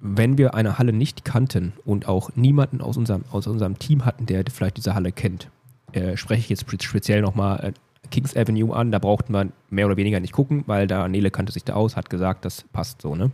wenn 0.00 0.36
wir 0.36 0.54
eine 0.54 0.78
Halle 0.78 0.92
nicht 0.92 1.24
kannten 1.24 1.72
und 1.84 2.08
auch 2.08 2.30
niemanden 2.34 2.80
aus 2.80 2.96
unserem, 2.96 3.24
aus 3.30 3.46
unserem 3.46 3.78
Team 3.78 4.04
hatten, 4.04 4.26
der 4.26 4.42
vielleicht 4.52 4.76
diese 4.76 4.94
Halle 4.94 5.12
kennt, 5.12 5.48
äh, 5.92 6.16
spreche 6.16 6.40
ich 6.40 6.48
jetzt 6.48 6.62
spe- 6.62 6.82
speziell 6.82 7.22
nochmal 7.22 7.60
äh, 7.66 7.72
Kings 8.10 8.36
Avenue 8.36 8.74
an. 8.74 8.90
Da 8.90 8.98
braucht 8.98 9.30
man 9.30 9.52
mehr 9.70 9.86
oder 9.86 9.96
weniger 9.96 10.18
nicht 10.18 10.32
gucken, 10.32 10.64
weil 10.66 10.88
da 10.88 11.06
Nele 11.06 11.30
kannte 11.30 11.52
sich 11.52 11.62
da 11.62 11.74
aus, 11.74 11.96
hat 11.96 12.10
gesagt, 12.10 12.44
das 12.44 12.64
passt 12.72 13.00
so. 13.00 13.14
Ne? 13.14 13.30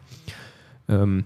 Ähm, 0.90 1.24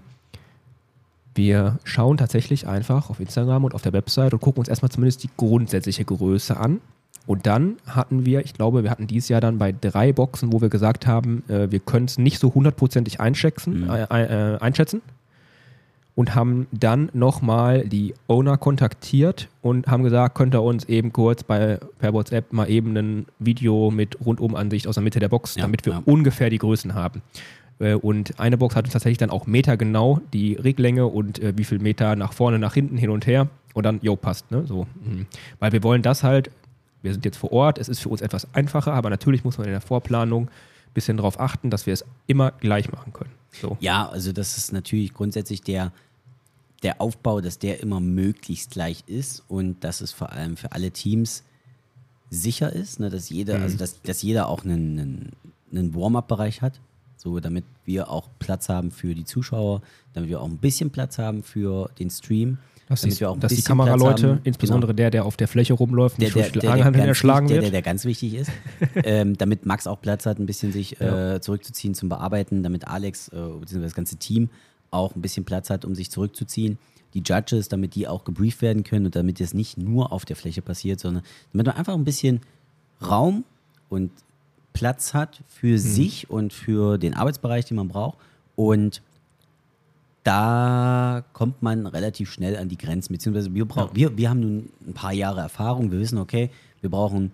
wir 1.35 1.79
schauen 1.83 2.17
tatsächlich 2.17 2.67
einfach 2.67 3.09
auf 3.09 3.19
Instagram 3.19 3.63
und 3.65 3.73
auf 3.75 3.81
der 3.81 3.93
Website 3.93 4.33
und 4.33 4.41
gucken 4.41 4.59
uns 4.59 4.67
erstmal 4.69 4.91
zumindest 4.91 5.23
die 5.23 5.29
grundsätzliche 5.37 6.05
Größe 6.05 6.57
an. 6.57 6.79
Und 7.25 7.45
dann 7.47 7.77
hatten 7.87 8.25
wir, 8.25 8.43
ich 8.43 8.53
glaube, 8.53 8.83
wir 8.83 8.91
hatten 8.91 9.07
dieses 9.07 9.29
Jahr 9.29 9.39
dann 9.39 9.57
bei 9.57 9.71
drei 9.71 10.11
Boxen, 10.11 10.51
wo 10.51 10.59
wir 10.61 10.67
gesagt 10.69 11.07
haben, 11.07 11.43
äh, 11.47 11.71
wir 11.71 11.79
können 11.79 12.05
es 12.05 12.17
nicht 12.17 12.37
so 12.39 12.53
hundertprozentig 12.53 13.19
einschätzen, 13.21 13.85
Mhm. 13.85 13.89
äh, 13.89 14.03
äh, 14.53 14.57
einschätzen. 14.59 15.01
und 16.15 16.35
haben 16.35 16.67
dann 16.71 17.09
nochmal 17.13 17.87
die 17.87 18.13
Owner 18.27 18.57
kontaktiert 18.57 19.49
und 19.63 19.87
haben 19.87 20.03
gesagt, 20.03 20.35
könnt 20.35 20.53
ihr 20.53 20.61
uns 20.61 20.85
eben 20.85 21.11
kurz 21.11 21.41
bei, 21.43 21.79
per 21.97 22.13
WhatsApp 22.13 22.53
mal 22.53 22.69
eben 22.69 22.95
ein 22.95 23.25
Video 23.39 23.89
mit 23.89 24.23
Rundumansicht 24.23 24.85
aus 24.87 24.93
der 24.93 25.03
Mitte 25.03 25.19
der 25.19 25.29
Box, 25.29 25.55
Ja, 25.55 25.63
damit 25.63 25.87
wir 25.87 25.93
ja. 25.93 26.01
ungefähr 26.05 26.51
die 26.51 26.59
Größen 26.59 26.93
haben. 26.93 27.23
Äh, 27.79 27.95
Und 27.95 28.39
eine 28.39 28.57
Box 28.57 28.75
hat 28.75 28.85
uns 28.85 28.93
tatsächlich 28.93 29.17
dann 29.17 29.29
auch 29.29 29.47
metergenau 29.47 30.21
die 30.33 30.53
Reglänge 30.53 31.07
und 31.07 31.39
äh, 31.39 31.53
wie 31.57 31.63
viel 31.63 31.79
Meter 31.79 32.15
nach 32.15 32.33
vorne, 32.33 32.59
nach 32.59 32.73
hinten, 32.73 32.97
hin 32.97 33.09
und 33.09 33.25
her. 33.27 33.47
Und 33.73 33.83
dann, 33.83 33.99
jo, 34.03 34.15
passt, 34.15 34.51
ne? 34.51 34.65
So. 34.67 34.85
mhm. 35.03 35.25
Weil 35.59 35.71
wir 35.71 35.81
wollen 35.83 36.01
das 36.03 36.23
halt, 36.23 36.51
wir 37.01 37.11
sind 37.11 37.25
jetzt 37.25 37.37
vor 37.37 37.51
Ort, 37.51 37.79
es 37.79 37.89
ist 37.89 37.99
für 37.99 38.09
uns 38.09 38.21
etwas 38.21 38.53
einfacher, 38.53 38.93
aber 38.93 39.09
natürlich 39.09 39.43
muss 39.43 39.57
man 39.57 39.65
in 39.65 39.71
der 39.73 39.81
Vorplanung 39.81 40.45
ein 40.47 40.93
bisschen 40.93 41.17
darauf 41.17 41.39
achten, 41.39 41.69
dass 41.71 41.85
wir 41.87 41.93
es 41.93 42.05
immer 42.27 42.51
gleich 42.51 42.91
machen 42.91 43.11
können. 43.13 43.31
So. 43.51 43.77
Ja, 43.79 44.07
also 44.07 44.31
das 44.31 44.57
ist 44.57 44.71
natürlich 44.73 45.13
grundsätzlich 45.13 45.61
der, 45.63 45.91
der 46.83 47.01
Aufbau, 47.01 47.41
dass 47.41 47.57
der 47.57 47.81
immer 47.81 47.99
möglichst 47.99 48.71
gleich 48.71 49.03
ist 49.07 49.43
und 49.47 49.83
dass 49.83 50.01
es 50.01 50.11
vor 50.11 50.31
allem 50.31 50.55
für 50.55 50.71
alle 50.71 50.91
Teams 50.91 51.43
sicher 52.29 52.71
ist, 52.73 52.99
ne, 52.99 53.09
dass 53.09 53.29
jeder, 53.29 53.57
Mhm. 53.57 53.63
also 53.63 53.77
dass, 53.77 54.01
dass 54.03 54.21
jeder 54.21 54.47
auch 54.47 54.63
einen, 54.63 54.99
einen, 54.99 55.31
einen 55.71 55.95
Warm-up-Bereich 55.95 56.61
hat, 56.61 56.79
so 57.23 57.39
damit 57.39 57.63
wir 57.85 58.09
auch 58.09 58.29
Platz 58.39 58.67
haben 58.67 58.91
für 58.91 59.15
die 59.15 59.23
Zuschauer, 59.23 59.81
damit 60.13 60.29
wir 60.29 60.41
auch 60.41 60.47
ein 60.47 60.57
bisschen 60.57 60.89
Platz 60.89 61.17
haben 61.17 61.41
für 61.41 61.89
den 61.97 62.09
Stream, 62.09 62.57
Dass, 62.89 63.01
damit 63.01 63.15
die, 63.15 63.19
wir 63.21 63.29
auch 63.29 63.35
ein 63.35 63.39
dass 63.39 63.49
die 63.49 63.55
bisschen 63.55 63.67
Kameraleute, 63.69 64.29
haben, 64.29 64.41
insbesondere 64.43 64.89
genau, 64.89 64.97
der, 64.97 65.11
der 65.11 65.25
auf 65.25 65.37
der 65.37 65.47
Fläche 65.47 65.73
rumläuft, 65.73 66.17
der, 66.19 66.25
nicht 66.27 66.35
der, 66.35 66.49
der, 66.49 66.61
der, 66.61 66.71
Angelhandel 66.71 66.99
ganz 66.99 67.07
erschlagen 67.07 67.47
der, 67.47 67.55
wird. 67.55 67.63
der, 67.65 67.71
der 67.71 67.81
ganz 67.81 68.03
wichtig 68.03 68.33
ist, 68.35 68.51
ähm, 68.95 69.37
damit 69.37 69.65
Max 69.65 69.87
auch 69.87 70.01
Platz 70.01 70.25
hat, 70.25 70.37
ein 70.37 70.45
bisschen 70.45 70.73
sich 70.73 70.97
Ja. 70.99 71.35
äh, 71.35 71.41
zurückzuziehen 71.41 71.93
zum 71.93 72.09
Bearbeiten, 72.09 72.61
damit 72.61 72.87
Alex 72.87 73.29
äh, 73.29 73.31
beziehungsweise 73.31 73.81
das 73.81 73.95
ganze 73.95 74.17
Team 74.17 74.49
auch 74.91 75.15
ein 75.15 75.21
bisschen 75.21 75.45
Platz 75.45 75.69
hat, 75.69 75.85
um 75.85 75.95
sich 75.95 76.11
zurückzuziehen. 76.11 76.77
Die 77.13 77.23
Judges, 77.25 77.69
damit 77.69 77.95
die 77.95 78.07
auch 78.07 78.25
gebrieft 78.25 78.61
werden 78.61 78.83
können 78.83 79.05
und 79.05 79.15
damit 79.15 79.39
es 79.39 79.53
nicht 79.53 79.77
nur 79.77 80.11
auf 80.11 80.25
der 80.25 80.35
Fläche 80.35 80.61
passiert, 80.61 80.99
sondern 80.99 81.23
damit 81.53 81.67
man 81.67 81.75
einfach 81.77 81.93
ein 81.93 82.03
bisschen 82.03 82.41
Raum 83.01 83.45
und 83.89 84.11
Platz 84.73 85.13
hat 85.13 85.41
für 85.47 85.77
sich 85.77 86.29
und 86.29 86.51
für 86.51 86.97
den 86.97 87.13
Arbeitsbereich, 87.13 87.65
den 87.65 87.77
man 87.77 87.87
braucht. 87.87 88.17
Und 88.55 89.01
da 90.23 91.23
kommt 91.33 91.61
man 91.61 91.85
relativ 91.85 92.31
schnell 92.31 92.55
an 92.57 92.69
die 92.69 92.77
Grenzen, 92.77 93.13
beziehungsweise 93.13 93.53
wir, 93.53 93.65
brauch, 93.65 93.93
wir, 93.93 94.17
wir 94.17 94.29
haben 94.29 94.39
nun 94.39 94.69
ein 94.87 94.93
paar 94.93 95.13
Jahre 95.13 95.41
Erfahrung, 95.41 95.91
wir 95.91 95.99
wissen, 95.99 96.17
okay, 96.17 96.49
wir 96.81 96.89
brauchen 96.89 97.31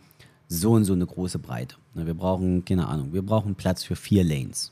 so 0.48 0.72
und 0.72 0.86
so 0.86 0.93
eine 0.93 1.05
große 1.05 1.39
Breite. 1.39 1.75
Ne, 1.93 2.05
Wir 2.08 2.15
brauchen, 2.15 2.65
keine 2.65 2.88
Ahnung, 2.88 3.13
wir 3.13 3.22
brauchen 3.22 3.55
Platz 3.55 3.84
für 3.84 3.96
vier 3.96 4.24
Lanes. 4.24 4.72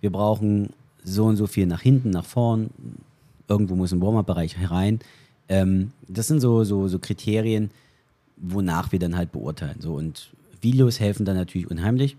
Wir 0.00 0.10
brauchen 0.10 0.70
so 1.04 1.26
und 1.26 1.36
so 1.36 1.46
viel 1.46 1.66
nach 1.66 1.80
hinten, 1.80 2.10
nach 2.10 2.24
vorn, 2.24 2.70
irgendwo 3.46 3.76
muss 3.76 3.92
ein 3.92 4.00
Warm-Up-Bereich 4.00 4.56
herein. 4.56 4.98
Ähm, 5.48 5.92
das 6.06 6.26
sind 6.26 6.40
so, 6.40 6.64
so, 6.64 6.88
so 6.88 6.98
Kriterien, 6.98 7.70
wonach 8.36 8.92
wir 8.92 8.98
dann 8.98 9.16
halt 9.16 9.32
beurteilen. 9.32 9.80
So, 9.80 9.94
und 9.94 10.30
Videos 10.60 11.00
helfen 11.00 11.24
dann 11.24 11.36
natürlich 11.36 11.70
unheimlich. 11.70 12.16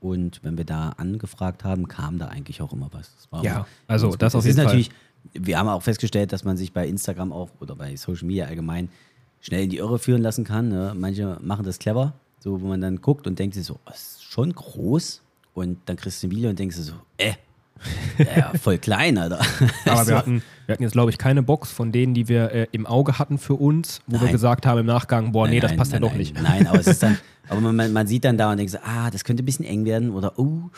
Und 0.00 0.40
wenn 0.44 0.56
wir 0.56 0.64
da 0.64 0.90
angefragt 0.90 1.64
haben, 1.64 1.88
kam 1.88 2.18
da 2.18 2.26
eigentlich 2.26 2.62
auch 2.62 2.72
immer 2.72 2.88
was. 2.92 3.28
Ja, 3.42 3.66
also 3.88 4.14
das 4.14 4.34
auf 4.34 4.44
jeden 4.44 4.50
ist 4.50 4.56
Fall. 4.56 4.66
natürlich, 4.66 4.90
wir 5.32 5.58
haben 5.58 5.68
auch 5.68 5.82
festgestellt, 5.82 6.32
dass 6.32 6.44
man 6.44 6.56
sich 6.56 6.72
bei 6.72 6.86
Instagram 6.86 7.32
auch 7.32 7.50
oder 7.60 7.74
bei 7.74 7.96
Social 7.96 8.26
Media 8.26 8.46
allgemein 8.46 8.90
schnell 9.40 9.64
in 9.64 9.70
die 9.70 9.78
Irre 9.78 9.98
führen 9.98 10.22
lassen 10.22 10.44
kann. 10.44 10.68
Ne? 10.68 10.94
Manche 10.96 11.38
machen 11.42 11.64
das 11.64 11.78
clever, 11.78 12.14
so 12.38 12.60
wo 12.60 12.66
man 12.68 12.80
dann 12.80 13.00
guckt 13.00 13.26
und 13.26 13.38
denkt 13.38 13.54
sich 13.54 13.64
so, 13.64 13.78
oh, 13.84 13.90
ist 13.92 14.22
schon 14.22 14.52
groß. 14.52 15.22
Und 15.54 15.78
dann 15.86 15.96
kriegst 15.96 16.22
du 16.22 16.28
ein 16.28 16.30
Video 16.30 16.50
und 16.50 16.58
denkst 16.58 16.76
du 16.76 16.82
so, 16.82 16.94
äh, 17.16 17.32
ja, 18.36 18.52
voll 18.60 18.78
klein, 18.78 19.18
Alter. 19.18 19.40
Aber 19.86 20.06
wir 20.06 20.16
hatten, 20.16 20.42
wir 20.66 20.72
hatten 20.72 20.82
jetzt, 20.82 20.92
glaube 20.92 21.10
ich, 21.10 21.18
keine 21.18 21.42
Box 21.42 21.70
von 21.70 21.92
denen, 21.92 22.14
die 22.14 22.28
wir 22.28 22.50
äh, 22.52 22.66
im 22.72 22.86
Auge 22.86 23.18
hatten 23.18 23.38
für 23.38 23.54
uns, 23.54 24.00
wo 24.06 24.14
wir 24.16 24.22
Nein. 24.24 24.32
gesagt 24.32 24.66
haben 24.66 24.78
im 24.80 24.86
Nachgang, 24.86 25.32
boah, 25.32 25.46
nee, 25.46 25.54
Nein, 25.54 25.60
das 25.62 25.70
nein, 25.72 25.78
passt 25.78 25.92
ja 25.92 25.98
doch 26.00 26.14
nicht. 26.14 26.40
Nein, 26.40 26.66
aber 26.66 26.80
es 26.80 26.86
ist 26.88 27.02
dann, 27.02 27.18
aber 27.48 27.60
man- 27.60 27.92
man, 27.92 28.06
sieht 28.06 28.24
dann 28.24 28.36
da 28.36 28.50
und 28.50 28.56
denkt 28.56 28.72
so, 28.72 28.78
ah, 28.84 29.10
das 29.10 29.24
könnte 29.24 29.42
ein 29.42 29.46
bisschen 29.46 29.64
eng 29.64 29.84
werden 29.84 30.10
oder 30.10 30.38
oh, 30.38 30.70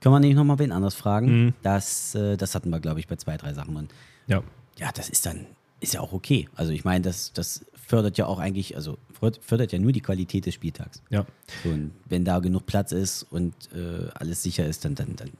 können 0.00 0.14
wir 0.14 0.20
nicht 0.20 0.34
nochmal 0.36 0.58
wen 0.58 0.72
anders 0.72 0.94
fragen? 0.94 1.44
Mhm. 1.46 1.54
Das, 1.62 2.14
äh, 2.14 2.36
das 2.36 2.54
hatten 2.54 2.70
wir, 2.70 2.80
glaube 2.80 3.00
ich, 3.00 3.06
bei 3.08 3.16
zwei, 3.16 3.36
drei 3.36 3.52
Sachen. 3.52 3.76
Und 3.76 3.90
Ja. 4.26 4.42
ja, 4.78 4.90
das 4.94 5.08
ist 5.10 5.26
dann, 5.26 5.46
ist 5.80 5.92
ja 5.94 6.00
auch 6.00 6.12
okay. 6.12 6.48
Also 6.56 6.72
ich 6.72 6.84
meine, 6.84 7.02
das, 7.02 7.32
das 7.34 7.64
fördert 7.86 8.16
ja 8.18 8.24
auch 8.26 8.38
eigentlich, 8.38 8.76
also 8.76 8.96
fördert- 9.20 9.40
fördert 9.42 9.72
ja 9.72 9.78
nur 9.78 9.92
die 9.92 10.00
Qualität 10.00 10.46
des 10.46 10.54
Spieltags. 10.54 11.02
Ja. 11.10 11.26
So, 11.62 11.68
und 11.70 11.90
wenn 12.06 12.24
da 12.24 12.38
genug 12.38 12.64
Platz 12.66 12.92
ist 12.92 13.26
und 13.30 13.52
äh, 13.74 14.08
alles 14.14 14.42
sicher 14.42 14.64
ist, 14.64 14.84
dann, 14.84 14.94
dann, 14.94 15.16
dann 15.16 15.30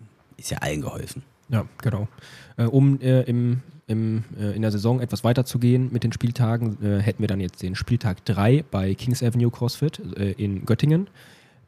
ist 0.40 0.50
ja 0.50 0.58
allen 0.58 0.80
geholfen. 0.80 1.22
Ja, 1.48 1.64
genau. 1.82 2.08
Äh, 2.56 2.64
um 2.64 3.00
äh, 3.00 3.22
im, 3.22 3.60
im, 3.86 4.24
äh, 4.38 4.54
in 4.54 4.62
der 4.62 4.70
Saison 4.70 5.00
etwas 5.00 5.24
weiterzugehen 5.24 5.92
mit 5.92 6.04
den 6.04 6.12
Spieltagen, 6.12 6.78
äh, 6.82 7.00
hätten 7.00 7.22
wir 7.22 7.28
dann 7.28 7.40
jetzt 7.40 7.62
den 7.62 7.74
Spieltag 7.74 8.24
3 8.24 8.64
bei 8.70 8.94
Kings 8.94 9.22
Avenue 9.22 9.50
CrossFit 9.50 10.00
äh, 10.16 10.32
in 10.32 10.64
Göttingen. 10.64 11.08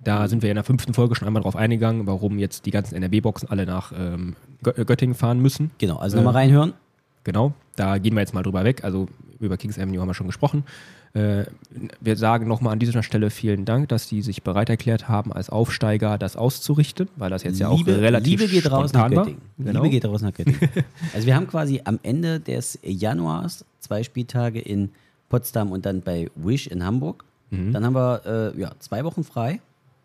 Da 0.05 0.27
sind 0.29 0.43
wir 0.43 0.51
in 0.51 0.57
der 0.57 0.65
fünften 0.65 0.95
Folge 0.95 1.15
schon 1.15 1.29
einmal 1.29 1.43
drauf 1.43 1.55
eingegangen, 1.57 2.07
warum 2.07 2.39
jetzt 2.39 2.67
die 2.67 2.71
ganzen 2.73 2.97
NRW-Boxen 2.97 3.49
alle 3.51 3.67
nach 3.67 3.93
ähm, 3.97 4.35
Gö- 4.65 4.77
äh, 4.77 4.85
Göttingen 4.85 5.15
fahren 5.15 5.41
müssen. 5.41 5.71
Genau, 5.79 5.97
also 5.97 6.17
Äh, 6.17 6.21
nochmal 6.21 6.43
reinhören. 6.43 6.73
Genau, 7.25 7.53
da 7.77 7.99
gehen 7.99 8.15
wir 8.15 8.21
jetzt 8.21 8.35
mal 8.35 8.43
drüber 8.43 8.65
weg. 8.65 8.83
Also 8.85 9.09
über 9.43 9.57
Kings 9.57 9.79
Avenue 9.79 10.01
haben 10.01 10.09
wir 10.09 10.15
schon 10.15 10.27
gesprochen. 10.27 10.65
Äh, 11.15 11.45
wir 12.01 12.17
sagen 12.17 12.49
nochmal 12.49 12.73
an 12.73 12.79
dieser 12.79 13.03
Stelle 13.03 13.29
vielen 13.31 13.65
Dank, 13.67 13.89
dass 13.91 14.09
die 14.09 14.23
sich 14.23 14.43
bereit 14.43 14.71
erklärt 14.71 15.09
haben, 15.09 15.33
als 15.33 15.51
Aufsteiger 15.51 16.17
das 16.17 16.37
auszurichten, 16.37 17.09
weil 17.17 17.29
das 17.31 17.43
jetzt 17.43 17.59
ja 17.59 17.69
auch 17.69 17.87
relativ 17.87 18.41
Liebe 18.41 18.51
geht 18.51 18.71
raus 18.71 18.93
nach. 18.93 19.11
Göttingen. 19.11 19.41
Genau. 19.59 19.83
Liebe 19.83 19.91
geht 19.91 20.07
raus 20.07 20.23
nach 20.23 20.33
Göttingen. 20.33 20.61
also 21.15 21.27
wir 21.27 21.37
haben 21.37 21.47
quasi 21.49 21.83
am 21.85 21.99
Ende 22.03 22.41
des 22.41 22.79
Januars 22.83 23.65
zwei 23.81 24.03
Spieltage 24.03 24.61
in 24.61 24.91
Potsdam 25.29 25.73
und 25.73 25.85
dann 25.85 26.01
bei 26.01 26.31
Wish 26.35 26.67
in 26.69 26.83
Hamburg. 26.85 27.25
Mhm. 27.51 27.73
Dann 27.73 27.85
haben 27.85 27.95
wir 27.95 28.53
äh, 28.57 28.61
ja, 28.61 28.73
zwei 28.79 29.05
Wochen 29.05 29.25
frei. 29.25 29.61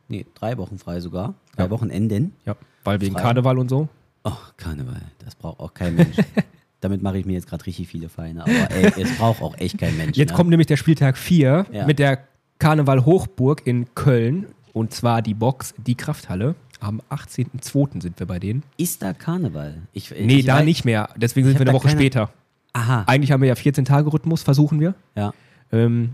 Nee, 0.10 0.26
drei 0.36 0.58
Wochen 0.58 0.78
frei 0.78 1.00
sogar. 1.00 1.36
Drei 1.56 1.66
Ja. 1.66 1.70
Wochenenden. 1.70 2.34
ja, 2.46 2.56
weil 2.84 3.00
wegen 3.02 3.14
Frei. 3.14 3.22
Karneval 3.22 3.58
und 3.60 3.70
so. 3.70 3.88
Oh, 4.24 4.32
Karneval, 4.58 5.02
das 5.24 5.36
braucht 5.36 5.60
auch 5.62 5.74
kein 5.74 5.96
Mensch. 5.96 6.18
Damit 6.82 7.02
mache 7.02 7.18
ich 7.18 7.26
mir 7.26 7.34
jetzt 7.34 7.48
gerade 7.48 7.66
richtig 7.66 7.88
viele 7.88 8.08
Feinde. 8.10 8.42
Aber 8.42 8.52
ey, 8.72 8.92
es 9.02 9.18
braucht 9.18 9.42
auch 9.42 9.58
echt 9.58 9.78
kein 9.78 9.98
Mensch. 9.98 10.18
Jetzt 10.18 10.32
ne? 10.32 10.36
kommt 10.36 10.50
nämlich 10.50 10.68
der 10.68 10.78
Spieltag 10.78 11.18
4 11.18 11.66
Ja. 11.72 11.86
mit 11.88 12.00
der 12.00 12.20
Karneval 12.60 13.06
Hochburg 13.06 13.66
in 13.66 13.94
Köln 13.96 14.48
und 14.74 14.94
zwar 14.94 15.22
die 15.22 15.34
Box, 15.34 15.74
die 15.78 15.96
Krafthalle. 15.96 16.56
Am 16.80 17.02
18.02. 17.10 18.02
sind 18.04 18.20
wir 18.20 18.28
bei 18.28 18.38
denen. 18.38 18.62
Ist 18.78 19.02
da 19.02 19.14
Karneval? 19.14 19.78
Ich, 19.94 20.12
Nee, 20.12 20.38
ich 20.40 20.46
da 20.46 20.58
weiß- 20.60 20.64
nicht 20.66 20.86
mehr. 20.86 21.10
Deswegen 21.16 21.48
sind 21.48 21.58
wir 21.58 21.66
eine 21.66 21.74
Woche 21.74 21.88
keine- 21.88 22.00
später. 22.00 22.30
Aha, 22.74 23.04
Eigentlich 23.08 23.32
haben 23.32 23.42
wir 23.42 23.48
ja 23.48 23.56
14-Tage-Rhythmus, 23.56 24.44
versuchen 24.44 24.80
wir. 24.80 24.94
ja. 25.16 25.34
Ähm, 25.72 26.12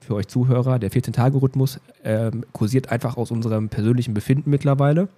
für 0.00 0.14
euch 0.14 0.28
Zuhörer, 0.28 0.78
der 0.78 0.90
14-Tage-Rhythmus 0.90 1.78
ähm, 2.04 2.44
kursiert 2.52 2.90
einfach 2.90 3.16
aus 3.16 3.30
unserem 3.30 3.68
persönlichen 3.68 4.12
Befinden 4.14 4.50
mittlerweile. 4.50 5.08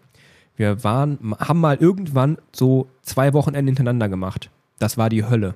Wir 0.56 0.84
waren, 0.84 1.18
haben 1.38 1.60
mal 1.60 1.76
irgendwann 1.76 2.38
so 2.52 2.88
zwei 3.02 3.32
Wochenende 3.32 3.70
hintereinander 3.70 4.08
gemacht. 4.08 4.50
Das 4.78 4.96
war 4.98 5.08
die 5.08 5.24
Hölle. 5.24 5.54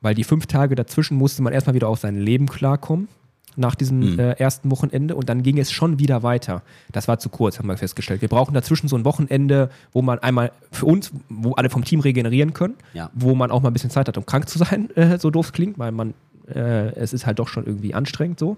Weil 0.00 0.14
die 0.14 0.24
fünf 0.24 0.46
Tage 0.46 0.74
dazwischen 0.74 1.16
musste 1.16 1.42
man 1.42 1.52
erstmal 1.52 1.74
wieder 1.74 1.88
auf 1.88 1.98
sein 2.00 2.16
Leben 2.16 2.46
klarkommen. 2.46 3.08
Nach 3.54 3.74
diesem 3.74 4.14
Mhm. 4.14 4.18
äh, 4.18 4.32
ersten 4.32 4.70
Wochenende 4.70 5.14
und 5.14 5.28
dann 5.28 5.42
ging 5.42 5.58
es 5.58 5.70
schon 5.70 5.98
wieder 5.98 6.22
weiter. 6.22 6.62
Das 6.90 7.06
war 7.06 7.18
zu 7.18 7.28
kurz, 7.28 7.58
haben 7.58 7.68
wir 7.68 7.76
festgestellt. 7.76 8.22
Wir 8.22 8.28
brauchen 8.30 8.54
dazwischen 8.54 8.88
so 8.88 8.96
ein 8.96 9.04
Wochenende, 9.04 9.68
wo 9.92 10.00
man 10.00 10.18
einmal 10.20 10.52
für 10.70 10.86
uns, 10.86 11.12
wo 11.28 11.52
alle 11.52 11.68
vom 11.68 11.84
Team 11.84 12.00
regenerieren 12.00 12.54
können, 12.54 12.74
Ja. 12.94 13.10
wo 13.12 13.34
man 13.34 13.50
auch 13.50 13.60
mal 13.60 13.68
ein 13.68 13.74
bisschen 13.74 13.90
Zeit 13.90 14.08
hat, 14.08 14.16
um 14.16 14.24
krank 14.24 14.48
zu 14.48 14.56
sein, 14.58 14.88
äh, 14.96 15.18
so 15.18 15.28
doof 15.30 15.52
klingt, 15.52 15.78
weil 15.78 15.92
man, 15.92 16.14
äh, 16.48 16.94
es 16.94 17.12
ist 17.12 17.26
halt 17.26 17.38
doch 17.40 17.48
schon 17.48 17.66
irgendwie 17.66 17.92
anstrengend 17.92 18.38
so. 18.38 18.56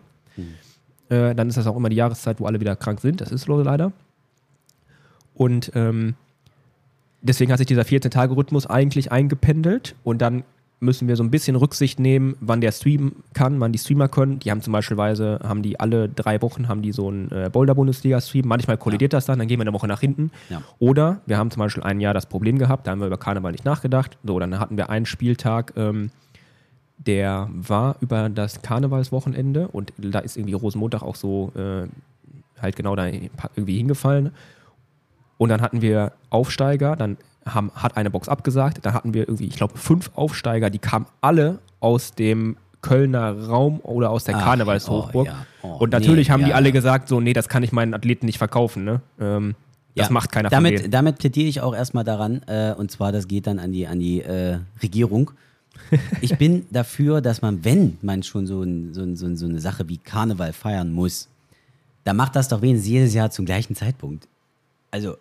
Äh, 1.09 1.35
dann 1.35 1.49
ist 1.49 1.57
das 1.59 1.67
auch 1.67 1.77
immer 1.77 1.89
die 1.89 1.97
Jahreszeit, 1.97 2.39
wo 2.41 2.47
alle 2.47 2.61
wieder 2.61 2.77
krank 2.77 3.01
sind. 3.01 3.21
Das 3.21 3.31
ist 3.33 3.47
leider. 3.49 3.93
Und 5.35 5.73
ähm, 5.75 6.15
deswegen 7.23 7.51
hat 7.53 7.59
sich 7.59 7.67
dieser 7.67 7.83
14-Tage-Rhythmus 7.83 8.67
eigentlich 8.67 9.11
eingependelt 9.11 9.95
und 10.05 10.23
dann 10.23 10.45
müssen 10.81 11.09
wir 11.09 11.17
so 11.17 11.23
ein 11.23 11.31
bisschen 11.31 11.57
Rücksicht 11.57 11.99
nehmen, 11.99 12.37
wann 12.41 12.61
der 12.61 12.73
Stream 12.73 13.13
kann, 13.33 13.59
wann 13.61 13.73
die 13.73 13.79
Streamer 13.79 14.09
können. 14.09 14.39
Die 14.39 14.51
haben 14.51 14.61
zum 14.61 14.73
Beispiel, 14.73 14.97
haben 14.99 15.63
die 15.63 15.81
alle 15.81 16.09
drei 16.09 16.41
Wochen 16.43 16.69
haben 16.69 16.83
die 16.83 16.93
so 16.93 17.09
einen 17.09 17.31
äh, 17.31 17.51
Boulder-Bundesliga-Stream. 17.51 18.47
Manchmal 18.47 18.77
kollidiert 18.77 19.13
das 19.13 19.25
dann, 19.25 19.39
dann 19.39 19.49
gehen 19.49 19.59
wir 19.59 19.63
eine 19.63 19.73
Woche 19.73 19.89
nach 19.89 20.01
hinten. 20.01 20.31
Ja. 20.51 20.63
Oder 20.79 21.21
wir 21.27 21.39
haben 21.39 21.51
zum 21.51 21.61
Beispiel 21.61 21.83
ein 21.83 22.01
Jahr 22.01 22.15
das 22.15 22.27
Problem 22.27 22.59
gehabt, 22.59 22.87
da 22.87 22.93
haben 22.93 23.01
wir 23.01 23.07
über 23.07 23.19
Karneval 23.19 23.53
nicht 23.53 23.65
nachgedacht. 23.65 24.19
So, 24.25 24.39
dann 24.39 24.59
hatten 24.59 24.77
wir 24.77 24.91
einen 24.91 25.07
Spieltag, 25.07 25.73
ähm, 25.77 26.11
der 26.99 27.49
war 27.53 27.97
über 28.01 28.29
das 28.29 28.63
Karnevalswochenende 28.63 29.69
und 29.69 29.93
da 29.99 30.21
ist 30.21 30.37
irgendwie 30.37 30.55
Rosenmontag 30.55 31.03
auch 31.03 31.17
so 31.17 31.53
äh, 31.57 31.89
halt 32.61 32.77
genau 32.77 32.95
da 32.95 33.07
irgendwie 33.07 33.77
hingefallen. 33.79 34.31
Und 35.39 35.49
dann 35.49 35.61
hatten 35.61 35.83
wir 35.83 36.13
Aufsteiger, 36.31 36.97
dann 36.97 37.17
haben, 37.47 37.71
hat 37.75 37.97
eine 37.97 38.11
Box 38.11 38.29
abgesagt, 38.29 38.79
dann 38.83 38.95
hatten 38.95 39.15
wir 39.15 39.29
irgendwie, 39.29 39.47
ich 39.47 39.57
glaube, 39.57 39.77
fünf 39.77 40.11
Aufsteiger, 40.15 40.71
die 40.71 40.79
kamen 40.79 41.07
alle 41.21 41.59
aus 41.81 42.15
dem 42.15 42.57
Kölner 42.81 43.47
Raum 43.47 43.81
oder 43.83 44.11
aus 44.11 44.25
der 44.25 44.37
Ach, 44.37 44.45
Karnevalshochburg. 44.45 45.27
oh, 45.27 45.31
ja. 45.31 45.47
Oh, 45.63 45.77
und 45.79 45.91
natürlich 45.93 46.29
nee, 46.29 46.33
haben 46.33 46.45
die 46.45 46.51
ja, 46.51 46.57
alle 46.57 46.69
ja. 46.69 46.73
gesagt, 46.73 47.09
so, 47.09 47.21
nee, 47.21 47.33
das 47.33 47.49
kann 47.49 47.63
ich 47.63 47.73
meinen 47.73 47.95
Athleten 47.95 48.27
nicht 48.27 48.39
verkaufen. 48.39 48.85
Ne? 48.85 49.01
Ähm, 49.19 49.55
Das 49.95 50.09
Ja, 50.09 50.13
macht 50.13 50.31
keiner 50.33 50.51
von 50.51 50.57
damit, 50.57 50.81
denen. 50.81 50.91
damit 50.91 51.19
plädiere 51.19 51.49
ich 51.49 51.61
auch 51.63 51.75
erstmal 51.75 52.05
daran, 52.05 52.43
äh, 52.47 52.75
und 52.77 52.91
zwar, 52.91 53.11
das 53.13 53.27
geht 53.27 53.47
dann 53.47 53.59
an 53.59 53.73
die, 53.73 53.87
an 53.87 54.01
die 54.01 54.21
äh, 54.23 54.59
Regierung. 54.83 55.31
Ich 56.21 56.37
bin 56.39 56.67
dafür, 56.71 57.21
dass 57.23 57.41
man, 57.43 57.65
wenn 57.65 57.99
man 58.03 58.23
schon 58.23 58.47
so, 58.47 58.63
ein, 58.63 58.93
so, 58.93 59.03
ein, 59.03 59.17
so 59.17 59.47
eine 59.47 59.61
Sache 59.61 59.89
wie 59.89 59.97
Karneval 59.99 60.53
feiern 60.53 60.93
muss, 60.93 61.29
dann 62.05 62.17
macht 62.17 62.37
das 62.37 62.49
doch 62.49 62.61
wenigstens 62.61 62.89
jedes 62.89 63.15
Jahr 63.15 63.31
zum 63.31 63.47
gleichen 63.47 63.75
Zeitpunkt. 63.75 64.29
Also, 64.91 65.17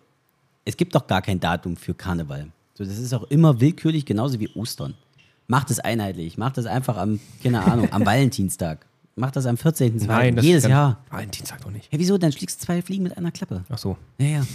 es 0.64 0.76
gibt 0.76 0.94
doch 0.94 1.06
gar 1.06 1.22
kein 1.22 1.40
Datum 1.40 1.76
für 1.76 1.94
Karneval. 1.94 2.48
So, 2.74 2.84
das 2.84 2.98
ist 2.98 3.12
auch 3.12 3.24
immer 3.24 3.60
willkürlich, 3.60 4.04
genauso 4.04 4.40
wie 4.40 4.48
Ostern. 4.54 4.94
Macht 5.46 5.70
es 5.70 5.78
einheitlich, 5.78 6.38
macht 6.38 6.58
es 6.58 6.66
einfach 6.66 6.96
am, 6.96 7.20
keine 7.42 7.62
Ahnung, 7.62 7.92
am 7.92 8.04
Valentinstag. 8.06 8.86
Macht 9.16 9.36
das 9.36 9.46
am 9.46 9.54
14.2. 9.54 10.06
Nein, 10.06 10.36
das 10.36 10.44
jedes 10.44 10.64
Jahr. 10.66 10.98
Valentinstag 11.10 11.60
doch 11.60 11.70
nicht. 11.70 11.92
Ja, 11.92 11.98
wieso? 11.98 12.18
Dann 12.18 12.32
schlägst 12.32 12.60
du 12.60 12.66
zwei 12.66 12.82
Fliegen 12.82 13.04
mit 13.04 13.16
einer 13.16 13.30
Klappe. 13.30 13.64
Ach 13.68 13.78
so. 13.78 13.96
Ja, 14.18 14.26
ja. 14.26 14.46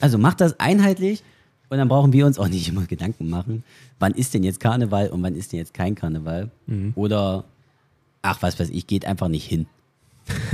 Also 0.00 0.18
macht 0.18 0.40
das 0.40 0.58
einheitlich 0.60 1.22
und 1.70 1.78
dann 1.78 1.88
brauchen 1.88 2.12
wir 2.12 2.26
uns 2.26 2.38
auch 2.38 2.48
nicht 2.48 2.68
immer 2.68 2.84
Gedanken 2.86 3.30
machen, 3.30 3.64
wann 3.98 4.12
ist 4.12 4.34
denn 4.34 4.42
jetzt 4.42 4.60
Karneval 4.60 5.08
und 5.08 5.22
wann 5.22 5.34
ist 5.36 5.52
denn 5.52 5.58
jetzt 5.58 5.72
kein 5.72 5.94
Karneval. 5.94 6.50
Oder, 6.96 7.44
ach, 8.22 8.42
was 8.42 8.58
weiß 8.58 8.70
ich, 8.70 8.86
geht 8.86 9.04
einfach 9.06 9.28
nicht 9.28 9.46
hin. 9.46 9.66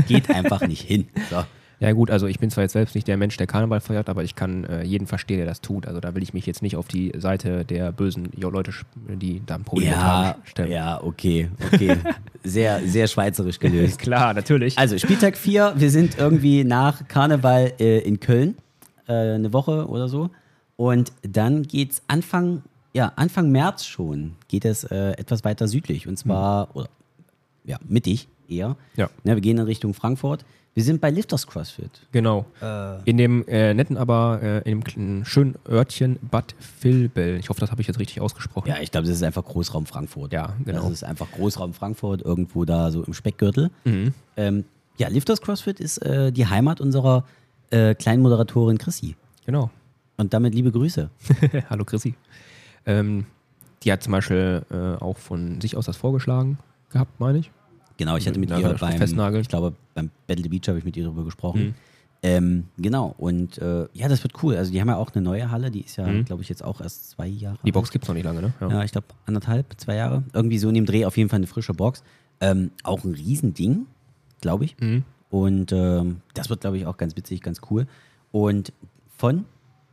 Geht 0.06 0.30
einfach 0.30 0.60
nicht 0.66 0.82
hin. 0.82 1.08
So. 1.30 1.42
Ja 1.78 1.92
gut, 1.92 2.10
also 2.10 2.26
ich 2.26 2.38
bin 2.38 2.50
zwar 2.50 2.62
jetzt 2.64 2.72
selbst 2.72 2.94
nicht 2.94 3.06
der 3.06 3.18
Mensch, 3.18 3.36
der 3.36 3.46
Karneval 3.46 3.80
feiert, 3.80 4.08
aber 4.08 4.24
ich 4.24 4.34
kann 4.34 4.64
äh, 4.64 4.82
jeden 4.82 5.06
verstehen, 5.06 5.36
der 5.36 5.46
das 5.46 5.60
tut. 5.60 5.86
Also 5.86 6.00
da 6.00 6.14
will 6.14 6.22
ich 6.22 6.32
mich 6.32 6.46
jetzt 6.46 6.62
nicht 6.62 6.74
auf 6.76 6.88
die 6.88 7.12
Seite 7.18 7.66
der 7.66 7.92
bösen 7.92 8.30
Leute, 8.36 8.70
die 9.08 9.42
da 9.44 9.56
ein 9.56 9.64
Problem 9.64 9.90
Ja, 9.90 9.96
haben, 10.02 10.40
stellen. 10.44 10.70
ja, 10.72 11.02
okay, 11.02 11.50
okay. 11.72 11.96
Sehr, 12.44 12.80
sehr 12.86 13.08
schweizerisch 13.08 13.58
gelöst. 13.58 13.98
Klar, 14.02 14.32
natürlich. 14.32 14.78
Also 14.78 14.96
Spieltag 14.98 15.36
4, 15.36 15.74
wir 15.76 15.90
sind 15.90 16.16
irgendwie 16.16 16.62
nach 16.62 17.08
Karneval 17.08 17.72
äh, 17.80 17.98
in 17.98 18.20
Köln, 18.20 18.56
äh, 19.08 19.12
eine 19.12 19.52
Woche 19.52 19.88
oder 19.88 20.06
so. 20.08 20.30
Und 20.76 21.10
dann 21.22 21.64
geht's 21.64 22.02
Anfang, 22.06 22.62
ja, 22.92 23.12
Anfang 23.16 23.50
März 23.50 23.84
schon, 23.84 24.36
geht 24.46 24.64
es 24.64 24.84
äh, 24.84 25.10
etwas 25.18 25.42
weiter 25.44 25.66
südlich. 25.66 26.06
Und 26.06 26.16
zwar, 26.18 26.68
oder 26.76 26.88
ja, 27.64 27.78
mittig 27.88 28.28
eher. 28.48 28.76
Ja. 28.96 29.10
Ne, 29.24 29.34
wir 29.34 29.40
gehen 29.40 29.58
in 29.58 29.64
Richtung 29.64 29.94
Frankfurt. 29.94 30.44
Wir 30.74 30.84
sind 30.84 31.00
bei 31.00 31.08
Lifters 31.08 31.46
CrossFit. 31.46 31.90
Genau. 32.12 32.44
In 33.06 33.16
dem 33.16 33.48
äh, 33.48 33.72
netten, 33.72 33.96
aber 33.96 34.40
äh, 34.42 34.70
in 34.70 34.82
dem 34.82 35.24
schönen 35.24 35.54
Örtchen 35.66 36.18
Bad 36.20 36.54
Vilbel. 36.82 37.38
Ich 37.38 37.48
hoffe, 37.48 37.60
das 37.60 37.70
habe 37.70 37.80
ich 37.80 37.86
jetzt 37.86 37.98
richtig 37.98 38.20
ausgesprochen. 38.20 38.68
Ja, 38.68 38.76
ich 38.82 38.90
glaube, 38.90 39.06
das 39.06 39.16
ist 39.16 39.22
einfach 39.22 39.42
Großraum 39.42 39.86
Frankfurt. 39.86 40.34
Ja, 40.34 40.54
genau. 40.66 40.82
Das 40.82 40.92
ist 40.92 41.04
einfach 41.04 41.32
Großraum 41.32 41.72
Frankfurt, 41.72 42.20
irgendwo 42.20 42.66
da 42.66 42.90
so 42.90 43.02
im 43.02 43.14
Speckgürtel. 43.14 43.70
Mhm. 43.84 44.12
Ähm, 44.36 44.64
ja, 44.98 45.08
Lifters 45.08 45.40
CrossFit 45.40 45.80
ist 45.80 45.96
äh, 45.98 46.30
die 46.30 46.46
Heimat 46.46 46.82
unserer 46.82 47.24
äh, 47.70 47.94
kleinen 47.94 48.22
Moderatorin 48.22 48.76
Chrissy. 48.76 49.16
Genau. 49.46 49.70
Und 50.18 50.34
damit 50.34 50.54
liebe 50.54 50.72
Grüße. 50.72 51.08
Hallo 51.70 51.86
Chrissy. 51.86 52.14
Ähm, 52.84 53.24
die 53.82 53.92
hat 53.92 54.02
zum 54.02 54.12
Beispiel 54.12 54.62
äh, 54.70 55.02
auch 55.02 55.16
von 55.16 55.60
sich 55.60 55.76
aus 55.76 55.86
das 55.86 55.96
vorgeschlagen 55.96 56.58
gehabt, 56.90 57.18
meine 57.20 57.38
ich. 57.38 57.50
Genau, 57.96 58.16
ich 58.16 58.26
hatte 58.26 58.38
mit 58.38 58.50
Ja, 58.50 58.58
ihr 58.58 58.74
beim, 58.74 59.34
ich 59.36 59.48
glaube, 59.48 59.74
beim 59.94 60.10
Battle 60.26 60.42
the 60.42 60.48
Beach 60.48 60.68
habe 60.68 60.78
ich 60.78 60.84
mit 60.84 60.96
ihr 60.96 61.04
darüber 61.04 61.24
gesprochen. 61.24 61.60
Mhm. 61.60 61.74
Ähm, 62.22 62.64
genau, 62.78 63.14
und 63.18 63.58
äh, 63.58 63.86
ja, 63.92 64.08
das 64.08 64.22
wird 64.22 64.42
cool. 64.42 64.56
Also 64.56 64.72
die 64.72 64.80
haben 64.80 64.88
ja 64.88 64.96
auch 64.96 65.14
eine 65.14 65.22
neue 65.22 65.50
Halle, 65.50 65.70
die 65.70 65.82
ist 65.82 65.96
ja, 65.96 66.22
glaube 66.22 66.42
ich, 66.42 66.48
jetzt 66.48 66.64
auch 66.64 66.80
erst 66.80 67.10
zwei 67.10 67.26
Jahre 67.26 67.56
Mhm. 67.56 67.66
Die 67.66 67.72
Box 67.72 67.90
gibt 67.90 68.04
es 68.04 68.08
noch 68.08 68.14
nicht 68.14 68.24
lange, 68.24 68.42
ne? 68.42 68.52
Ja, 68.60 68.82
ich 68.82 68.92
glaube 68.92 69.06
anderthalb, 69.26 69.74
zwei 69.78 69.96
Jahre. 69.96 70.24
Irgendwie 70.32 70.58
so 70.58 70.68
in 70.68 70.74
dem 70.74 70.86
Dreh 70.86 71.04
auf 71.04 71.16
jeden 71.16 71.28
Fall 71.28 71.38
eine 71.38 71.46
frische 71.46 71.74
Box. 71.74 72.02
Ähm, 72.40 72.70
auch 72.82 73.04
ein 73.04 73.14
Riesending, 73.14 73.86
glaube 74.40 74.64
ich. 74.64 74.76
Mhm. 74.80 75.04
Und 75.30 75.72
ähm, 75.72 76.20
das 76.34 76.50
wird, 76.50 76.62
glaube 76.62 76.78
ich, 76.78 76.86
auch 76.86 76.96
ganz 76.96 77.16
witzig, 77.16 77.42
ganz 77.42 77.60
cool. 77.70 77.86
Und 78.32 78.72
von, 79.16 79.44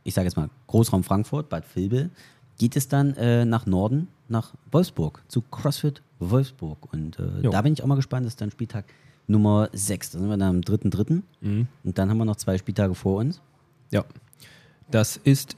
ich 0.02 0.14
sage 0.14 0.26
jetzt 0.26 0.36
mal, 0.36 0.50
Großraum 0.66 1.04
Frankfurt, 1.04 1.48
Bad 1.48 1.64
Vilbel, 1.74 2.10
geht 2.58 2.76
es 2.76 2.88
dann 2.88 3.14
äh, 3.16 3.44
nach 3.44 3.66
Norden, 3.66 4.08
nach 4.28 4.52
Wolfsburg, 4.70 5.22
zu 5.28 5.42
CrossFit 5.50 6.02
Wolfsburg. 6.20 6.92
Und 6.92 7.18
äh, 7.18 7.48
da 7.50 7.62
bin 7.62 7.72
ich 7.72 7.82
auch 7.82 7.86
mal 7.86 7.96
gespannt, 7.96 8.26
das 8.26 8.34
ist 8.34 8.40
dann 8.40 8.50
Spieltag 8.50 8.84
Nummer 9.26 9.68
6. 9.72 10.10
Da 10.12 10.18
sind 10.18 10.28
wir 10.28 10.36
dann 10.36 10.56
am 10.56 10.60
3.3. 10.60 11.22
Mhm. 11.40 11.66
Und 11.84 11.98
dann 11.98 12.10
haben 12.10 12.18
wir 12.18 12.24
noch 12.24 12.36
zwei 12.36 12.58
Spieltage 12.58 12.94
vor 12.94 13.18
uns. 13.20 13.40
Ja. 13.90 14.04
Das 14.90 15.16
ist 15.16 15.56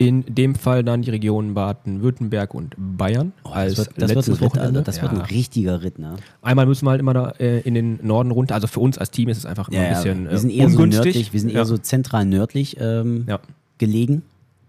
in 0.00 0.24
dem 0.32 0.54
Fall 0.54 0.84
dann 0.84 1.02
die 1.02 1.10
Region 1.10 1.54
Baden-Württemberg 1.54 2.54
und 2.54 2.74
Bayern 2.78 3.32
als 3.42 3.72
Oh, 3.72 3.76
das 3.76 3.76
wird, 3.78 3.88
das 3.88 3.96
wird, 3.96 4.02
ein, 4.10 4.14
letztes 4.16 4.34
Ritt, 4.40 4.40
Wochenende. 4.42 4.82
Das 4.82 5.02
wird 5.02 5.12
Ja. 5.12 5.18
ein 5.18 5.24
richtiger 5.24 5.82
Ritt, 5.82 5.98
ne? 5.98 6.14
Einmal 6.40 6.66
müssen 6.66 6.86
wir 6.86 6.90
halt 6.90 7.00
immer 7.00 7.14
da 7.14 7.30
äh, 7.40 7.60
in 7.60 7.74
den 7.74 7.98
Norden 8.06 8.30
runter. 8.30 8.54
Also 8.54 8.68
für 8.68 8.78
uns 8.78 8.96
als 8.96 9.10
Team 9.10 9.28
ist 9.28 9.38
es 9.38 9.46
einfach 9.46 9.68
immer 9.68 9.80
ein 9.80 9.94
bisschen 9.94 10.24
wir 10.26 10.32
äh, 10.32 10.38
sind 10.38 10.50
eher 10.50 10.66
ungünstig. 10.66 10.94
so 10.98 11.04
nördlich, 11.04 11.32
wir 11.32 11.40
sind 11.40 11.50
eher 11.50 11.56
ja. 11.56 11.64
so 11.64 11.78
zentral 11.78 12.24
nördlich 12.26 12.76
ähm, 12.78 13.24
Ja. 13.26 13.40
gelegen, 13.78 14.22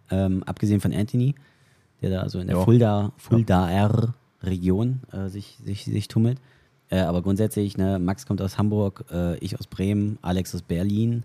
ähm, 0.10 0.42
abgesehen 0.44 0.82
von 0.82 0.92
Anthony, 0.94 1.36
der 2.02 2.10
da 2.10 2.30
so 2.30 2.40
in 2.40 2.48
der. 2.48 2.58
Fulda, 2.62 3.12
Fuldaer 3.18 4.14
Region 4.44 5.02
äh, 5.12 5.28
sich, 5.30 5.58
sich, 5.64 5.86
sich 5.86 6.08
tummelt. 6.08 6.40
Äh, 6.90 7.00
aber 7.02 7.22
grundsätzlich, 7.22 7.78
ne, 7.78 8.00
Max 8.00 8.26
kommt 8.26 8.42
aus 8.42 8.58
Hamburg, 8.58 9.06
äh, 9.12 9.38
ich 9.40 9.60
aus 9.60 9.68
Bremen, 9.68 10.18
Alex 10.22 10.56
aus 10.56 10.62
Berlin. 10.62 11.24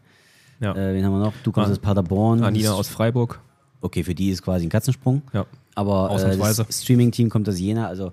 Ja. 0.60 0.72
Äh, 0.72 0.94
wen 0.94 1.04
haben 1.04 1.12
wir 1.12 1.20
noch? 1.20 1.32
Du 1.42 1.52
kommst 1.52 1.68
Ah, 1.70 1.72
aus 1.72 1.78
Paderborn. 1.78 2.42
Anina 2.44 2.72
aus 2.72 2.88
Freiburg. 2.88 3.40
Okay, 3.80 4.02
für 4.02 4.14
die 4.14 4.30
ist 4.30 4.42
quasi 4.42 4.66
ein 4.66 4.70
Katzensprung. 4.70 5.22
Ja. 5.32 5.46
Aber 5.74 6.10
äh, 6.18 6.36
das 6.38 6.64
Streaming-Team 6.82 7.28
kommt 7.30 7.48
aus 7.48 7.58
Jena. 7.58 7.88
Also 7.88 8.12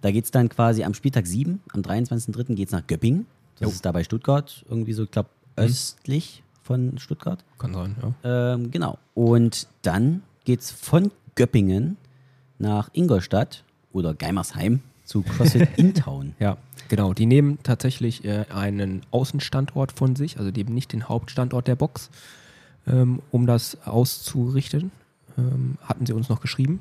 da 0.00 0.10
geht 0.10 0.24
es 0.24 0.30
dann 0.30 0.48
quasi 0.48 0.84
am 0.84 0.92
Spieltag 0.94 1.26
7, 1.26 1.60
am 1.72 1.80
23.03. 1.80 2.54
geht 2.54 2.68
es 2.68 2.72
nach 2.72 2.86
Göppingen. 2.86 3.26
Das 3.58 3.68
Jo. 3.68 3.72
Ist 3.72 3.84
da 3.84 3.92
bei 3.92 4.04
Stuttgart, 4.04 4.64
irgendwie 4.68 4.92
so, 4.92 5.04
ich 5.04 5.10
glaube, 5.10 5.30
östlich 5.56 6.42
von 6.62 6.98
Stuttgart. 6.98 7.44
Kann 7.58 7.72
sein, 7.72 7.96
ja. 8.02 8.54
Ähm, 8.54 8.70
genau. 8.70 8.98
Und 9.14 9.68
dann 9.82 10.22
geht 10.44 10.60
es 10.60 10.70
von 10.70 11.10
Göppingen 11.36 11.96
nach 12.58 12.90
Ingolstadt 12.92 13.62
oder 13.92 14.12
Geimersheim 14.14 14.80
zu 15.04 15.22
CrossFit 15.22 15.68
Intown. 15.76 16.34
Ja, 16.40 16.56
genau. 16.88 17.14
Die 17.14 17.26
nehmen 17.26 17.58
tatsächlich 17.62 18.24
äh, 18.24 18.44
einen 18.52 19.02
Außenstandort 19.12 19.92
von 19.92 20.16
sich, 20.16 20.38
also 20.38 20.50
die 20.50 20.64
nehmen 20.64 20.74
nicht 20.74 20.92
den 20.92 21.08
Hauptstandort 21.08 21.68
der 21.68 21.76
Box, 21.76 22.10
ähm, 22.88 23.20
um 23.30 23.46
das 23.46 23.78
auszurichten, 23.86 24.90
ähm, 25.38 25.78
hatten 25.82 26.06
sie 26.06 26.12
uns 26.12 26.28
noch 26.28 26.40
geschrieben. 26.40 26.80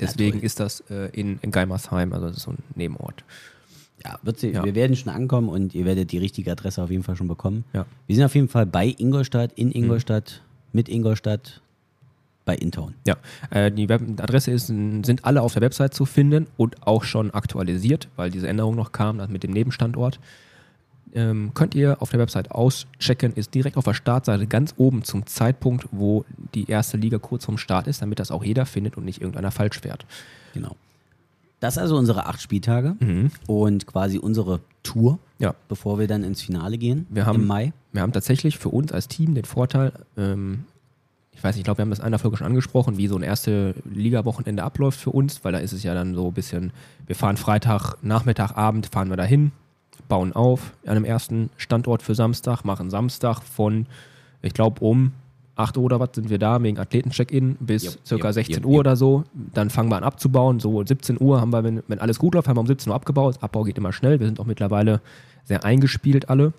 Deswegen 0.00 0.38
toll. 0.38 0.44
ist 0.44 0.60
das 0.60 0.80
äh, 0.90 1.08
in, 1.12 1.38
in 1.42 1.50
Geimersheim, 1.50 2.12
also 2.12 2.30
so 2.32 2.50
ein 2.52 2.58
Nebenort. 2.74 3.24
Ja, 4.04 4.18
wird 4.22 4.38
sie, 4.38 4.50
Ja. 4.52 4.62
wir 4.64 4.74
werden 4.74 4.94
schon 4.94 5.10
ankommen 5.12 5.48
und 5.48 5.74
ihr 5.74 5.84
werdet 5.86 6.12
die 6.12 6.18
richtige 6.18 6.52
Adresse 6.52 6.82
auf 6.82 6.90
jeden 6.90 7.02
Fall 7.02 7.16
schon 7.16 7.28
bekommen. 7.28 7.64
Ja. 7.72 7.86
Wir 8.06 8.14
sind 8.16 8.24
auf 8.24 8.34
jeden 8.34 8.48
Fall 8.48 8.66
bei 8.66 8.94
Ingolstadt, 8.98 9.52
in 9.54 9.68
Mhm. 9.68 9.74
Ingolstadt, 9.74 10.42
mit 10.72 10.88
Ingolstadt, 10.88 11.62
bei 12.46 12.54
Intown. 12.56 12.94
Ja, 13.06 13.16
äh, 13.50 13.70
die 13.70 13.90
Web 13.90 14.00
Adresse 14.18 14.50
ist, 14.52 14.68
sind 14.68 15.24
alle 15.26 15.42
auf 15.42 15.52
der 15.52 15.60
Website 15.62 15.92
zu 15.92 16.06
finden 16.06 16.46
und 16.56 16.86
auch 16.86 17.04
schon 17.04 17.30
aktualisiert, 17.32 18.08
weil 18.16 18.30
diese 18.30 18.48
Änderung 18.48 18.74
noch 18.76 18.92
kam 18.92 19.20
mit 19.28 19.42
dem 19.42 19.50
Nebenstandort. 19.50 20.18
Ähm, 21.14 21.52
könnt 21.54 21.74
ihr 21.74 22.00
auf 22.02 22.10
der 22.10 22.20
Website 22.20 22.50
auschecken, 22.50 23.32
ist 23.34 23.54
direkt 23.54 23.76
auf 23.76 23.84
der 23.84 23.94
Startseite 23.94 24.46
ganz 24.46 24.74
oben 24.76 25.02
zum 25.02 25.26
Zeitpunkt, 25.26 25.86
wo 25.90 26.24
die 26.54 26.68
erste 26.70 26.96
Liga 26.96 27.18
kurz 27.18 27.44
vorm 27.46 27.58
Start 27.58 27.86
ist, 27.86 28.02
damit 28.02 28.18
das 28.18 28.30
auch 28.30 28.44
jeder 28.44 28.66
findet 28.66 28.96
und 28.96 29.04
nicht 29.04 29.20
irgendeiner 29.20 29.50
falsch 29.50 29.80
fährt. 29.80 30.04
Genau. 30.52 30.76
Das 31.60 31.74
ist 31.76 31.78
also 31.78 31.96
unsere 31.96 32.26
acht 32.26 32.42
Spieltage 32.42 32.96
Mhm. 33.00 33.30
und 33.46 33.86
quasi 33.86 34.18
unsere 34.18 34.60
Tour, 34.82 35.18
Ja, 35.38 35.54
bevor 35.68 35.98
wir 35.98 36.06
dann 36.06 36.22
ins 36.22 36.42
Finale 36.42 36.76
gehen 36.78 37.06
Wir 37.10 37.24
haben- 37.26 37.40
im 37.42 37.46
Mai. 37.46 37.72
wir 37.92 38.02
haben 38.02 38.12
tatsächlich 38.12 38.58
für 38.58 38.68
uns 38.68 38.92
als 38.92 39.08
Team 39.08 39.34
den 39.34 39.44
Vorteil, 39.44 39.92
ähm, 40.16 40.64
ich 41.36 41.44
weiß 41.44 41.54
nicht, 41.54 41.60
ich 41.60 41.64
glaube, 41.64 41.78
wir 41.78 41.82
haben 41.82 41.90
das 41.90 41.98
in 41.98 42.06
einer 42.06 42.18
Folge 42.18 42.38
schon 42.38 42.46
angesprochen, 42.46 42.96
wie 42.96 43.08
so 43.08 43.16
ein 43.16 43.22
erste 43.22 43.74
Liga-Wochenende 43.84 44.62
abläuft 44.62 44.98
für 44.98 45.10
uns, 45.10 45.44
weil 45.44 45.52
da 45.52 45.58
ist 45.58 45.72
es 45.72 45.82
ja 45.82 45.92
dann 45.92 46.14
so 46.14 46.28
ein 46.28 46.32
bisschen, 46.32 46.72
wir 47.06 47.14
fahren 47.14 47.36
Freitag, 47.36 47.96
Nachmittag, 48.02 48.56
Abend, 48.56 48.86
fahren 48.86 49.10
wir 49.10 49.16
dahin, 49.16 49.52
bauen 50.08 50.32
auf 50.32 50.72
an 50.86 50.92
einem 50.92 51.04
ersten 51.04 51.50
Standort 51.58 52.02
für 52.02 52.14
Samstag, 52.14 52.64
machen 52.64 52.88
Samstag 52.88 53.42
von, 53.42 53.86
ich 54.40 54.54
glaube, 54.54 54.80
um 54.82 55.12
8 55.56 55.76
Uhr 55.76 55.84
oder 55.84 56.00
was 56.00 56.10
sind 56.14 56.30
wir 56.30 56.38
da, 56.38 56.62
wegen 56.62 56.78
Athleten-Check-In 56.78 57.56
bis 57.60 57.84
Jupp, 57.84 58.06
circa 58.06 58.28
jupp, 58.28 58.34
16 58.34 58.56
jupp, 58.56 58.66
Uhr 58.66 58.78
oder 58.80 58.96
so. 58.96 59.24
Dann 59.34 59.70
fangen 59.70 59.90
wir 59.90 59.96
an 59.96 60.04
abzubauen. 60.04 60.60
So 60.60 60.84
17 60.84 61.18
Uhr 61.20 61.40
haben 61.40 61.50
wir, 61.50 61.64
wenn, 61.64 61.82
wenn 61.88 61.98
alles 61.98 62.18
gut 62.18 62.34
läuft, 62.34 62.48
haben 62.48 62.56
wir 62.56 62.60
um 62.60 62.66
17 62.66 62.90
Uhr 62.90 62.96
abgebaut. 62.96 63.38
Abbau 63.40 63.64
geht 63.64 63.78
immer 63.78 63.92
schnell. 63.92 64.20
Wir 64.20 64.26
sind 64.26 64.38
auch 64.38 64.44
mittlerweile 64.44 65.00
sehr 65.44 65.64
eingespielt 65.64 66.28
alle. 66.28 66.52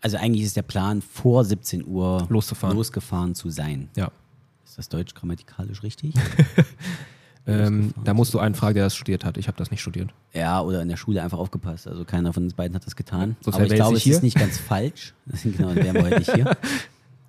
Also 0.00 0.16
eigentlich 0.18 0.42
ist 0.44 0.56
der 0.56 0.62
Plan, 0.62 1.02
vor 1.02 1.44
17 1.44 1.86
Uhr 1.86 2.26
Loszufahren. 2.28 2.76
losgefahren 2.76 3.34
zu 3.34 3.50
sein. 3.50 3.88
Ja. 3.96 4.10
Ist 4.64 4.78
das 4.78 4.88
deutsch 4.88 5.14
grammatikalisch 5.14 5.82
richtig? 5.82 6.14
Ähm, 7.48 7.94
da 8.02 8.12
musst 8.12 8.34
du 8.34 8.40
einen 8.40 8.56
fragen, 8.56 8.74
der 8.74 8.84
das 8.84 8.96
studiert 8.96 9.24
hat. 9.24 9.36
Ich 9.38 9.46
habe 9.46 9.56
das 9.56 9.70
nicht 9.70 9.80
studiert. 9.80 10.12
ja, 10.32 10.60
oder 10.60 10.82
in 10.82 10.88
der 10.88 10.96
Schule 10.96 11.22
einfach 11.22 11.38
aufgepasst. 11.38 11.86
Also 11.86 12.04
keiner 12.04 12.32
von 12.32 12.42
uns 12.42 12.54
beiden 12.54 12.74
hat 12.74 12.84
das 12.84 12.96
getan. 12.96 13.36
Sonst 13.40 13.54
Aber 13.54 13.66
ich 13.66 13.74
glaube, 13.74 13.96
es 13.96 14.04
ist 14.04 14.24
nicht 14.24 14.36
ganz 14.36 14.58
falsch. 14.58 15.14
genau, 15.44 15.68
dann 15.68 15.76
wären 15.76 15.94
wir 15.94 16.02
heute 16.02 16.18
nicht 16.18 16.34
hier. 16.34 16.56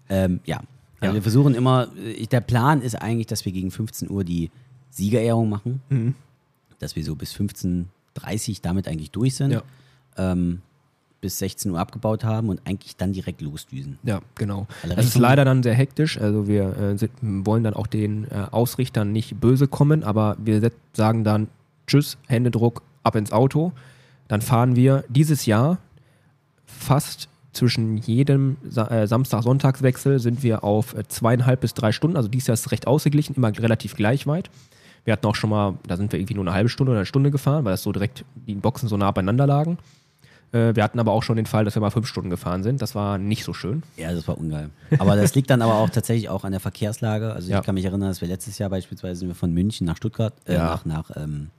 Ähm, 0.10 0.40
ja. 0.46 0.58
Also 1.00 1.12
Ja. 1.12 1.14
wir 1.14 1.22
versuchen 1.22 1.54
immer, 1.54 1.90
äh, 2.04 2.26
der 2.26 2.42
Plan 2.42 2.82
ist 2.82 2.96
eigentlich, 2.96 3.28
dass 3.28 3.46
wir 3.46 3.52
gegen 3.52 3.70
15 3.70 4.10
Uhr 4.10 4.24
die 4.24 4.50
Siegerehrung 4.90 5.50
machen. 5.50 5.82
Mhm. 5.90 6.16
Dass 6.80 6.96
wir 6.96 7.04
so 7.04 7.14
bis 7.16 7.36
15.30 7.36 8.50
Uhr 8.50 8.56
damit 8.64 8.88
eigentlich 8.88 9.12
durch 9.12 9.36
sind. 9.36 9.52
Ja. 9.52 9.62
Ähm, 10.18 10.64
bis 11.22 11.40
16 11.40 11.72
Uhr 11.72 11.80
abgebaut 11.80 12.24
haben 12.24 12.50
und 12.50 12.62
eigentlich 12.66 12.96
dann 12.96 13.14
direkt 13.14 13.42
losdüsen. 13.42 13.98
Ja, 14.04 14.22
genau. 14.36 14.68
Das 14.84 15.06
ist 15.06 15.18
leider 15.18 15.46
dann 15.46 15.64
sehr 15.64 15.74
hektisch. 15.74 16.20
Also 16.20 16.48
wir 16.48 16.78
äh, 16.78 16.98
sind, 16.98 17.12
wollen 17.22 17.64
dann 17.64 17.74
auch 17.74 17.88
den 17.88 18.26
äh, 18.26 18.46
Ausrichtern 18.52 19.12
nicht 19.12 19.40
böse 19.40 19.68
kommen, 19.68 20.04
aber 20.04 20.38
wir 20.40 20.72
sagen 20.94 21.24
dann 21.24 21.48
Tschüss, 21.88 22.18
Händedruck, 22.28 22.82
ab 23.04 23.16
ins 23.16 23.32
Auto. 23.32 23.72
Dann 24.28 24.42
fahren 24.42 24.76
wir 24.76 25.04
dieses 25.10 25.46
Jahr 25.46 25.80
fast 26.66 27.30
zwischen 27.54 27.98
jedem 27.98 28.58
äh, 28.76 29.08
Samstag-Sonntagswechsel 29.08 30.20
sind 30.20 30.44
wir 30.44 30.64
auf 30.64 30.94
äh, 30.94 31.08
zweieinhalb 31.08 31.62
bis 31.62 31.74
drei 31.74 31.92
Stunden. 31.92 32.16
Also 32.16 32.30
dieses 32.30 32.48
Jahr 32.48 32.54
ist 32.54 32.68
es 32.68 32.72
recht 32.72 32.86
ausgeglichen, 32.86 33.36
immer 33.36 33.58
relativ 33.58 33.96
gleich 33.96 34.28
weit. 34.28 34.50
Wir 35.06 35.14
hatten 35.14 35.26
auch 35.26 35.36
schon 35.36 35.50
mal, 35.50 35.76
da 35.88 35.98
sind 35.98 36.12
wir 36.12 36.20
irgendwie 36.20 36.36
nur 36.36 36.44
eine 36.44 36.54
halbe 36.54 36.70
Stunde 36.70 36.92
oder 36.92 37.00
eine 37.00 37.06
Stunde 37.06 37.32
gefahren, 37.32 37.66
weil 37.66 37.72
das 37.72 37.82
so 37.82 37.92
direkt 37.92 38.26
die 38.36 38.56
Boxen 38.56 38.90
so 38.90 38.98
nah 38.98 39.10
beieinander 39.12 39.48
lagen. 39.48 39.78
Äh, 40.54 40.76
wir 40.76 40.84
hatten 40.84 41.00
aber 41.00 41.12
auch 41.12 41.24
schon 41.24 41.36
den 41.36 41.46
Fall, 41.46 41.66
dass 41.66 41.76
wir 41.76 41.82
mal 41.82 41.90
fünf 41.90 42.08
Stunden 42.08 42.30
gefahren 42.30 42.64
sind. 42.64 42.82
Das 42.82 42.96
war 42.96 43.18
nicht 43.18 43.44
so 43.44 43.54
schön. 43.54 43.84
Ja, 43.98 44.12
das 44.14 44.28
war 44.28 44.38
ungeil. 44.38 44.70
Aber 45.00 45.16
das 45.16 45.36
liegt 45.36 45.50
dann 45.50 45.62
aber 45.62 45.76
auch 45.76 45.90
tatsächlich 45.90 46.30
auch 46.30 46.44
an 46.46 46.52
der 46.52 46.62
Verkehrslage. 46.62 47.34
Also 47.34 47.52
Ja. 47.52 47.60
ich 47.60 47.66
kann 47.66 47.76
mich 47.76 47.86
erinnern, 47.86 48.10
dass 48.10 48.22
wir 48.22 48.28
letztes 48.28 48.58
Jahr 48.58 48.70
beispielsweise 48.70 49.20
sind 49.20 49.28
wir 49.28 49.36
von 49.36 49.54
München 49.54 49.86
nach 49.86 49.98
Stuttgart, 49.98 50.34
äh, 50.46 50.54
Ja. 50.54 50.64
nach, 50.66 50.86
nach 50.86 51.12
ähm, 51.18 51.50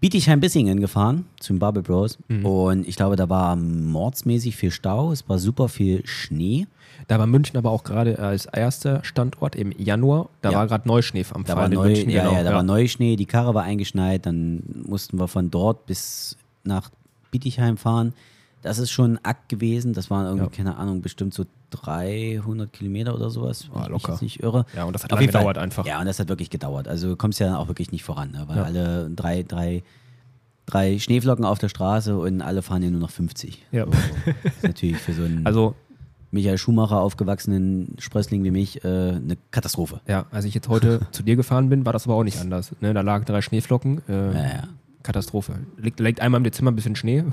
Bietigheim-Bissingen 0.00 0.78
gefahren 0.80 1.24
zum 1.40 1.58
Bubble 1.58 1.82
Bros. 1.82 2.18
Mhm. 2.28 2.44
Und 2.44 2.88
ich 2.88 2.96
glaube, 2.96 3.16
da 3.16 3.28
war 3.30 3.56
mordsmäßig 3.56 4.54
viel 4.56 4.70
Stau, 4.70 5.10
es 5.12 5.26
war 5.28 5.38
super 5.38 5.68
viel 5.68 6.06
Schnee. 6.06 6.66
Da 7.08 7.18
war 7.18 7.26
München 7.26 7.56
aber 7.56 7.70
auch 7.70 7.82
gerade 7.84 8.18
als 8.18 8.46
erster 8.46 9.02
Standort 9.04 9.54
im 9.56 9.72
Januar. 9.72 10.28
Da 10.42 10.50
Ja. 10.50 10.58
war 10.58 10.66
gerade 10.66 10.86
Neuschnee 10.88 11.24
am 11.32 11.44
Da 11.44 11.50
war, 11.54 11.62
Fallen 11.62 11.72
in 11.72 11.78
neu, 11.78 11.86
München. 11.88 12.10
ja, 12.10 12.24
genau. 12.24 12.34
ja, 12.36 12.42
da 12.42 12.52
war 12.54 12.62
Neuschnee, 12.62 13.16
die 13.16 13.26
Karre 13.26 13.54
war 13.54 13.62
eingeschneit, 13.62 14.26
dann 14.26 14.62
mussten 14.86 15.18
wir 15.18 15.28
von 15.28 15.50
dort 15.50 15.86
bis 15.86 16.36
nach 16.64 16.90
Bietigheim 17.38 17.76
fahren. 17.76 18.12
Das 18.62 18.78
ist 18.78 18.90
schon 18.90 19.12
ein 19.16 19.24
Akt 19.24 19.48
gewesen. 19.48 19.92
Das 19.92 20.10
waren 20.10 20.24
irgendwie, 20.26 20.44
Ja. 20.46 20.50
keine 20.50 20.76
Ahnung, 20.76 21.02
bestimmt 21.02 21.34
so 21.34 21.44
300 21.70 22.72
Kilometer 22.72 23.14
oder 23.14 23.30
sowas. 23.30 23.62
ich 23.62 23.72
mich 23.74 23.88
locker. 23.88 24.12
jetzt 24.12 24.22
nicht 24.22 24.42
irre. 24.42 24.64
Ja, 24.74 24.84
und 24.84 24.92
das 24.92 25.04
hat 25.04 25.12
Auf 25.12 25.18
lange 25.20 25.30
Fall. 25.32 25.40
gedauert 25.42 25.58
einfach. 25.58 25.86
Ja, 25.86 26.00
und 26.00 26.06
das 26.06 26.18
hat 26.18 26.28
wirklich 26.28 26.50
gedauert. 26.50 26.88
Also 26.88 27.08
du 27.10 27.16
kommst 27.16 27.38
ja 27.40 27.46
dann 27.46 27.56
auch 27.56 27.68
wirklich 27.68 27.92
nicht 27.92 28.02
voran, 28.04 28.30
ne? 28.32 28.44
weil 28.46 28.56
Ja. 28.56 28.62
alle 28.64 29.10
drei, 29.10 29.42
drei, 29.42 29.82
drei 30.66 30.98
Schneeflocken 30.98 31.44
auf 31.44 31.58
der 31.58 31.68
Straße 31.68 32.18
und 32.18 32.40
alle 32.42 32.62
fahren 32.62 32.82
ja 32.82 32.90
nur 32.90 33.00
noch 33.00 33.10
50. 33.10 33.64
Ja. 33.72 33.84
So, 33.86 33.90
das 34.42 34.54
ist 34.56 34.62
natürlich 34.62 34.96
für 34.98 35.12
so 35.12 35.22
einen 35.22 35.46
Also, 35.46 35.74
Michael 36.32 36.58
Schumacher 36.58 37.00
aufgewachsenen 37.00 37.94
Sprössling 37.98 38.42
wie 38.42 38.50
mich 38.50 38.84
äh, 38.84 38.88
eine 38.88 39.36
Katastrophe. 39.52 40.00
ja, 40.08 40.26
als 40.32 40.44
ich 40.44 40.54
jetzt 40.54 40.68
heute 40.68 41.00
zu 41.12 41.22
dir 41.22 41.36
gefahren 41.36 41.68
bin, 41.68 41.86
war 41.86 41.92
das 41.92 42.04
aber 42.06 42.14
auch 42.16 42.24
nicht 42.24 42.40
anders. 42.40 42.72
Ne, 42.80 42.92
da 42.94 43.00
lagen 43.02 43.24
drei 43.24 43.42
Schneeflocken. 43.42 44.02
Äh, 44.08 44.12
Ja, 44.34 44.42
ja. 44.42 44.62
Katastrophe. 45.06 45.58
Liegt, 45.78 46.00
liegt 46.00 46.20
einmal 46.20 46.40
im 46.40 46.44
Dezember 46.44 46.70
ein 46.72 46.76
bisschen 46.76 46.96
Schnee. 46.96 47.24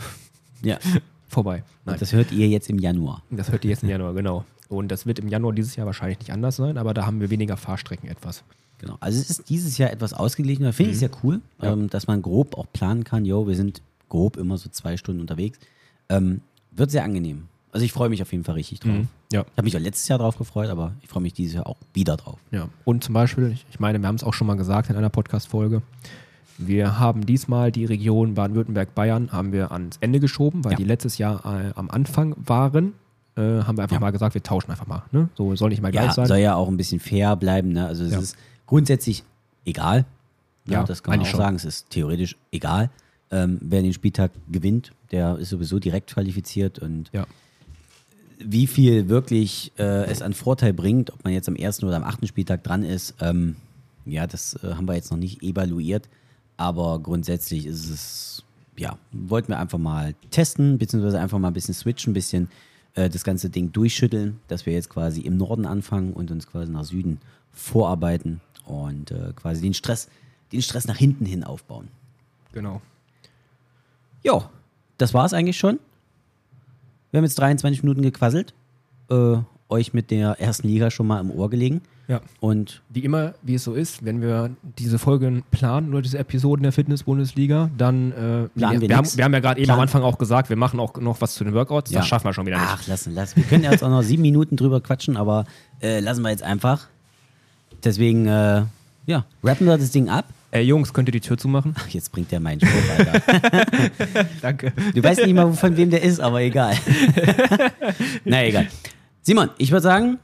ja. 0.61 0.77
Vorbei. 1.27 1.63
Nein, 1.83 1.93
Und 1.95 2.01
das 2.01 2.13
hört 2.13 2.31
ihr 2.31 2.47
jetzt 2.47 2.69
im 2.69 2.77
Januar. 2.77 3.23
das 3.31 3.51
hört 3.51 3.63
ihr 3.65 3.71
jetzt 3.71 3.81
im 3.81 3.89
Januar, 3.89 4.13
genau. 4.13 4.45
Und 4.69 4.89
das 4.91 5.05
wird 5.07 5.17
im 5.17 5.27
Januar 5.27 5.51
dieses 5.53 5.75
Jahr 5.75 5.87
wahrscheinlich 5.87 6.19
nicht 6.19 6.31
anders 6.31 6.55
sein, 6.57 6.77
aber 6.77 6.93
da 6.93 7.05
haben 7.07 7.19
wir 7.21 7.31
weniger 7.31 7.57
Fahrstrecken 7.57 8.07
etwas. 8.07 8.43
Genau. 8.77 8.97
Also 8.99 9.19
es 9.19 9.29
ist 9.31 9.49
dieses 9.49 9.77
Jahr 9.79 9.89
etwas 9.91 10.13
ausgeglichener. 10.13 10.73
Finde 10.73 10.91
ich 10.91 10.99
sehr 10.99 11.09
cool, 11.23 11.37
Mhm. 11.37 11.41
Ja. 11.61 11.73
ähm, 11.73 11.89
dass 11.89 12.05
man 12.05 12.21
grob 12.21 12.55
auch 12.57 12.67
planen 12.71 13.03
kann, 13.03 13.25
yo, 13.25 13.47
wir 13.47 13.55
sind 13.55 13.81
grob 14.09 14.37
immer 14.37 14.57
so 14.59 14.69
zwei 14.69 14.95
Stunden 14.95 15.21
unterwegs. 15.21 15.57
Ähm, 16.09 16.41
wird 16.71 16.91
sehr 16.91 17.03
angenehm. 17.03 17.47
Also 17.71 17.83
ich 17.85 17.91
freue 17.93 18.09
mich 18.09 18.21
auf 18.21 18.31
jeden 18.31 18.43
Fall 18.43 18.53
richtig 18.55 18.81
drauf. 18.81 19.05
Ja. 19.31 19.41
Ich 19.41 19.57
habe 19.57 19.63
mich 19.63 19.75
auch 19.75 19.81
letztes 19.81 20.07
Jahr 20.07 20.19
drauf 20.19 20.37
gefreut, 20.37 20.69
aber 20.69 20.93
ich 21.01 21.09
freue 21.09 21.23
mich 21.23 21.33
dieses 21.33 21.55
Jahr 21.55 21.65
auch 21.65 21.77
wieder 21.95 22.15
drauf. 22.17 22.37
Ja, 22.51 22.69
und 22.85 23.03
zum 23.03 23.15
Beispiel, 23.15 23.57
ich 23.71 23.79
meine, 23.79 23.99
wir 23.99 24.07
haben 24.07 24.15
es 24.15 24.23
auch 24.23 24.33
schon 24.35 24.45
mal 24.45 24.53
gesagt 24.57 24.91
in 24.91 24.95
einer 24.95 25.09
Podcast-Folge, 25.09 25.81
wir 26.57 26.99
haben 26.99 27.25
diesmal 27.25 27.71
die 27.71 27.85
Region 27.85 28.35
Baden-Württemberg-Bayern 28.35 29.31
haben 29.31 29.51
wir 29.51 29.71
ans 29.71 29.97
Ende 30.01 30.19
geschoben, 30.19 30.63
weil 30.63 30.73
Ja. 30.73 30.77
die 30.77 30.83
letztes 30.83 31.17
Jahr 31.17 31.43
äh, 31.45 31.71
am 31.75 31.89
Anfang 31.89 32.35
waren. 32.37 32.93
Äh, 33.35 33.41
haben 33.63 33.77
wir 33.77 33.83
einfach 33.83 33.95
Ja. 33.95 33.99
mal 33.99 34.11
gesagt, 34.11 34.35
wir 34.35 34.43
tauschen 34.43 34.69
einfach 34.69 34.85
mal. 34.85 35.03
Ne? 35.11 35.29
So 35.35 35.55
soll 35.55 35.69
nicht 35.69 35.81
mal 35.81 35.91
gleich 35.91 36.05
Ja, 36.07 36.13
sein. 36.13 36.27
soll 36.27 36.37
ja 36.37 36.55
auch 36.55 36.67
ein 36.67 36.77
bisschen 36.77 36.99
fair 36.99 37.35
bleiben. 37.35 37.69
Ne? 37.69 37.85
Also 37.87 38.03
es 38.03 38.13
ist 38.13 38.35
grundsätzlich 38.67 39.23
egal. 39.65 40.05
Ja, 40.65 40.73
Ja, 40.81 40.83
das 40.83 41.01
kann 41.01 41.13
man 41.17 41.21
auch 41.21 41.25
schon. 41.29 41.39
sagen. 41.39 41.55
Es 41.55 41.65
ist 41.65 41.89
theoretisch 41.89 42.37
egal. 42.51 42.89
Ähm, 43.31 43.57
wer 43.61 43.81
den 43.81 43.91
Spieltag 43.93 44.31
gewinnt, 44.51 44.91
der 45.11 45.37
ist 45.39 45.49
sowieso 45.49 45.79
direkt 45.79 46.11
qualifiziert 46.13 46.77
und 46.77 47.09
Ja. 47.11 47.25
wie 48.39 48.67
viel 48.67 49.09
wirklich 49.09 49.71
äh, 49.79 50.05
es 50.05 50.21
an 50.21 50.33
Vorteil 50.33 50.73
bringt, 50.73 51.11
ob 51.11 51.23
man 51.23 51.33
jetzt 51.33 51.47
am 51.47 51.55
ersten 51.55 51.85
oder 51.87 51.95
am 51.97 52.03
achten 52.03 52.27
Spieltag 52.27 52.63
dran 52.63 52.83
ist, 52.83 53.15
ähm, 53.19 53.55
ja, 54.05 54.27
das 54.27 54.55
äh, 54.63 54.75
haben 54.75 54.87
wir 54.87 54.93
jetzt 54.95 55.09
noch 55.11 55.17
nicht 55.17 55.41
evaluiert. 55.41 56.07
Aber 56.63 56.99
grundsätzlich 56.99 57.65
ist 57.65 57.89
es, 57.89 58.43
ja, 58.77 58.97
wollten 59.11 59.49
wir 59.49 59.59
einfach 59.59 59.77
mal 59.77 60.15
testen, 60.31 60.77
beziehungsweise 60.77 61.19
einfach 61.19 61.37
mal 61.37 61.49
ein 61.49 61.53
bisschen 61.53 61.73
switchen, 61.73 62.11
ein 62.11 62.13
bisschen 62.13 62.49
äh, 62.95 63.09
das 63.09 63.25
ganze 63.25 63.49
Ding 63.49 63.73
durchschütteln, 63.73 64.39
dass 64.47 64.65
wir 64.65 64.71
jetzt 64.71 64.89
quasi 64.89 65.19
im 65.19 65.35
Norden 65.35 65.65
anfangen 65.65 66.13
und 66.13 66.31
uns 66.31 66.47
quasi 66.47 66.71
nach 66.71 66.85
Süden 66.85 67.19
vorarbeiten 67.51 68.39
und 68.63 69.11
äh, 69.11 69.33
quasi 69.35 69.61
den 69.61 69.73
Stress, 69.73 70.07
den 70.53 70.61
Stress 70.61 70.87
nach 70.87 70.95
hinten 70.95 71.25
hin 71.25 71.43
aufbauen. 71.43 71.89
Genau. 72.53 72.81
Jo, 74.23 74.45
das 74.97 75.13
war's 75.13 75.33
eigentlich 75.33 75.57
schon. 75.57 75.79
Wir 77.11 77.17
haben 77.17 77.25
jetzt 77.25 77.39
23 77.39 77.83
Minuten 77.83 78.03
gequasselt, 78.03 78.53
äh, 79.09 79.35
euch 79.73 79.93
mit 79.93 80.11
der 80.11 80.39
ersten 80.39 80.67
Liga 80.67 80.91
schon 80.91 81.07
mal 81.07 81.19
im 81.19 81.31
Ohr 81.31 81.49
gelegen. 81.49 81.81
Ja. 82.07 82.21
Und 82.39 82.81
Wie 82.89 82.99
immer, 82.99 83.33
wie 83.41 83.55
es 83.55 83.63
so 83.63 83.73
ist, 83.73 84.05
wenn 84.05 84.21
wir 84.21 84.51
diese 84.77 84.99
Folgen 84.99 85.43
planen 85.51 85.89
oder 85.89 86.01
diese 86.01 86.17
Episoden 86.17 86.63
der 86.63 86.71
Fitness-Bundesliga, 86.73 87.69
dann 87.77 88.11
äh, 88.11 88.13
Planen 88.13 88.49
wir, 88.53 88.81
wir 88.81 88.89
wir, 88.89 88.97
haben, 88.97 89.07
wir 89.15 89.23
haben 89.23 89.33
ja 89.33 89.39
gerade 89.39 89.61
eben 89.61 89.71
am 89.71 89.79
Anfang 89.79 90.03
auch 90.03 90.17
gesagt, 90.17 90.49
wir 90.49 90.57
machen 90.57 90.79
auch 90.79 90.95
noch 90.97 91.21
was 91.21 91.33
zu 91.35 91.43
den 91.43 91.53
Workouts. 91.53 91.91
Ja. 91.91 91.99
Das 91.99 92.07
schaffen 92.07 92.25
wir 92.25 92.33
schon 92.33 92.45
wieder 92.45 92.57
nicht. 92.57 92.69
ach, 92.69 92.87
lassen, 92.87 93.13
lassen. 93.13 93.37
Wir 93.37 93.43
können 93.45 93.63
jetzt 93.63 93.83
auch 93.83 93.89
noch 93.89 94.01
sieben 94.03 94.21
Minuten 94.21 94.57
drüber 94.57 94.81
quatschen, 94.81 95.15
aber 95.17 95.45
äh, 95.81 96.01
lassen 96.01 96.21
wir 96.21 96.29
jetzt 96.29 96.43
einfach. 96.43 96.87
Deswegen, 97.83 98.27
äh, 98.27 98.63
ja, 99.05 99.25
rappen 99.43 99.65
wir 99.65 99.77
das 99.77 99.91
Ding 99.91 100.09
ab. 100.09 100.25
Ey, 100.51 100.61
Jungs, 100.65 100.93
könnt 100.93 101.09
ihr 101.09 101.13
die 101.13 101.19
Tür 101.19 101.35
zumachen? 101.35 101.73
Ach, 101.79 101.87
jetzt 101.87 102.11
bringt 102.11 102.31
der 102.31 102.39
meinen 102.39 102.61
Spruch, 102.61 102.95
Alter. 102.95 103.21
Danke. 104.41 104.71
Du 104.93 105.03
weißt 105.03 105.25
nicht 105.25 105.33
mal, 105.33 105.51
von 105.53 105.75
wem 105.75 105.89
der 105.89 106.03
ist, 106.03 106.19
aber 106.19 106.41
egal. 106.41 106.77
Na 108.23 108.45
egal. 108.45 108.67
Simon, 109.23 109.49
ich 109.57 109.71
würde 109.71 109.81
sagen, 109.83 110.19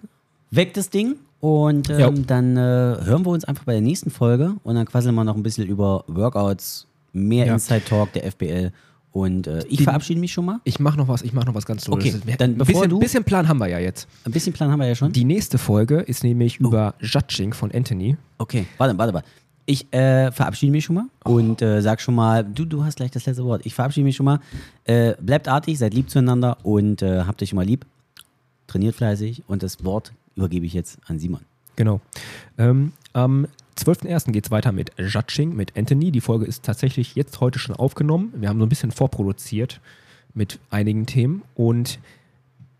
weg 0.51 0.73
das 0.73 0.89
Ding 0.89 1.15
und 1.39 1.89
ähm, 1.89 2.27
dann 2.27 2.57
äh, 2.57 2.59
hören 2.59 3.25
wir 3.25 3.29
uns 3.31 3.45
einfach 3.45 3.63
bei 3.63 3.71
der 3.73 3.81
nächsten 3.81 4.11
Folge 4.11 4.55
und 4.63 4.75
dann 4.75 4.85
quasseln 4.85 5.15
wir 5.15 5.23
noch 5.23 5.35
ein 5.37 5.43
bisschen 5.43 5.67
über 5.67 6.03
Workouts, 6.07 6.85
mehr 7.13 7.45
Ja. 7.47 7.53
Inside 7.53 7.85
Talk 7.85 8.11
der 8.13 8.29
FBL 8.29 8.71
und 9.13 9.47
äh, 9.47 9.59
ich 9.69 9.77
Die- 9.77 9.83
verabschiede 9.85 10.19
mich 10.19 10.33
schon 10.33 10.45
mal. 10.45 10.59
Ich 10.65 10.79
mache 10.79 10.97
noch 10.97 11.07
was, 11.07 11.21
ich 11.21 11.31
mache 11.33 11.45
noch 11.45 11.55
was 11.55 11.65
ganz 11.65 11.85
Tolles. 11.85 12.05
Okay, 12.13 12.21
Wir- 12.25 12.35
dann 12.35 12.51
ein 12.51 12.57
bevor 12.57 12.73
bisschen, 12.73 12.89
du- 12.89 12.99
bisschen 12.99 13.23
Plan 13.23 13.47
haben 13.47 13.57
wir 13.59 13.67
ja 13.67 13.79
jetzt. 13.79 14.07
Ein 14.25 14.31
bisschen 14.33 14.51
Plan 14.53 14.69
haben 14.69 14.79
wir 14.79 14.87
ja 14.87 14.95
schon. 14.95 15.11
Die 15.13 15.23
nächste 15.25 15.57
Folge 15.57 15.99
ist 16.01 16.23
nämlich 16.23 16.57
über 16.59 16.93
Judging 16.99 17.53
von 17.53 17.71
Anthony. 17.71 18.17
Okay, 18.37 18.65
warte, 18.77 18.97
warte, 18.97 19.13
warte. 19.13 19.27
Ich 19.65 19.85
äh, 19.93 20.31
verabschiede 20.31 20.71
mich 20.71 20.83
schon 20.83 20.95
mal 20.95 21.05
und 21.23 21.61
äh, 21.61 21.79
sag 21.81 22.01
schon 22.01 22.15
mal, 22.15 22.43
du, 22.43 22.65
du 22.65 22.83
hast 22.83 22.95
gleich 22.97 23.11
das 23.11 23.25
letzte 23.27 23.45
Wort. 23.45 23.65
Ich 23.65 23.75
verabschiede 23.75 24.03
mich 24.03 24.15
schon 24.15 24.25
mal. 24.25 24.39
Äh, 24.85 25.13
bleibt 25.21 25.47
artig, 25.47 25.77
seid 25.77 25.93
lieb 25.93 26.09
zueinander 26.09 26.57
und 26.63 27.01
äh, 27.03 27.21
habt 27.21 27.41
euch 27.43 27.51
immer 27.53 27.63
lieb. 27.63 27.85
Trainiert 28.69 28.95
fleißig 28.95 29.43
und 29.47 29.63
das 29.63 29.83
Wort 29.83 30.13
übergebe 30.35 30.63
ich 30.63 30.73
jetzt 30.73 30.99
an 31.07 31.17
Simon. 31.17 31.41
Genau. 31.75 32.01
Ähm, 32.59 32.93
am 33.13 33.47
12.01. 33.77 34.31
geht 34.31 34.45
es 34.45 34.51
weiter 34.51 34.71
mit 34.71 34.91
Judging 34.99 35.55
mit 35.55 35.75
Anthony. 35.75 36.11
Die 36.11 36.21
Folge 36.21 36.45
ist 36.45 36.63
tatsächlich 36.63 37.15
jetzt 37.15 37.39
heute 37.39 37.57
schon 37.57 37.75
aufgenommen. 37.75 38.31
Wir 38.35 38.47
haben 38.47 38.59
so 38.59 38.65
ein 38.67 38.69
bisschen 38.69 38.91
vorproduziert 38.91 39.81
mit 40.35 40.59
einigen 40.69 41.07
Themen 41.07 41.41
und 41.55 41.97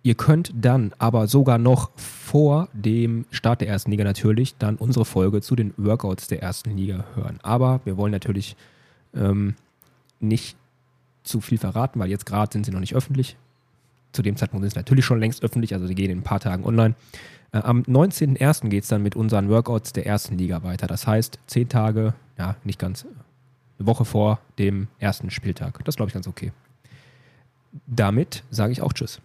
ihr 0.04 0.14
könnt 0.14 0.54
dann 0.54 0.94
aber 1.00 1.28
sogar 1.28 1.58
noch 1.58 1.90
vor 1.96 2.68
dem 2.74 3.26
Start 3.32 3.62
der 3.62 3.70
ersten 3.70 3.90
Liga 3.90 4.04
natürlich 4.04 4.58
dann 4.58 4.76
unsere 4.76 5.06
Folge 5.06 5.42
zu 5.42 5.56
den 5.56 5.74
Workouts 5.78 6.28
der 6.28 6.44
ersten 6.44 6.78
Liga 6.78 7.04
hören. 7.16 7.40
Aber 7.42 7.82
wir 7.86 7.98
wollen 7.98 8.12
natürlich 8.12 8.56
ähm, 9.16 9.56
nicht 10.20 10.56
zu 11.24 11.42
viel 11.42 11.58
verraten, 11.58 12.00
weil 12.00 12.12
jetzt 12.12 12.28
gerade 12.28 12.54
sind 12.54 12.68
sie 12.68 12.72
noch 12.72 12.80
nicht 12.80 12.94
öffentlich. 12.94 13.38
Zu 14.12 14.22
dem 14.22 14.36
Zeitpunkt 14.36 14.64
sind 14.64 14.72
sie 14.72 14.80
natürlich 14.80 15.06
schon 15.06 15.20
längst 15.20 15.44
öffentlich, 15.44 15.74
also 15.74 15.88
sie 15.88 15.96
gehen 15.96 16.12
in 16.12 16.20
ein 16.20 16.24
paar 16.24 16.40
Tagen 16.40 16.66
online. 16.66 16.96
Äh, 17.52 17.60
am 17.60 17.82
19.01. 17.82 18.70
geht 18.70 18.84
es 18.84 18.90
dann 18.90 19.04
mit 19.04 19.16
unseren 19.16 19.50
Workouts 19.50 19.94
der 19.94 20.06
ersten 20.06 20.38
Liga 20.38 20.64
weiter. 20.64 20.88
Das 20.88 21.08
heißt, 21.08 21.40
zehn 21.48 21.70
Tage, 21.70 22.14
ja, 22.38 22.56
nicht 22.64 22.80
ganz, 22.80 23.06
eine 23.78 23.88
Woche 23.88 24.06
vor 24.06 24.40
dem 24.58 24.88
ersten 25.00 25.30
Spieltag. 25.30 25.84
Das 25.86 25.96
glaube 25.96 26.10
ich 26.10 26.14
ganz 26.14 26.28
okay. 26.28 26.52
Damit 27.86 28.44
sage 28.50 28.72
ich 28.72 28.82
auch 28.82 28.94
Tschüss. 28.94 29.22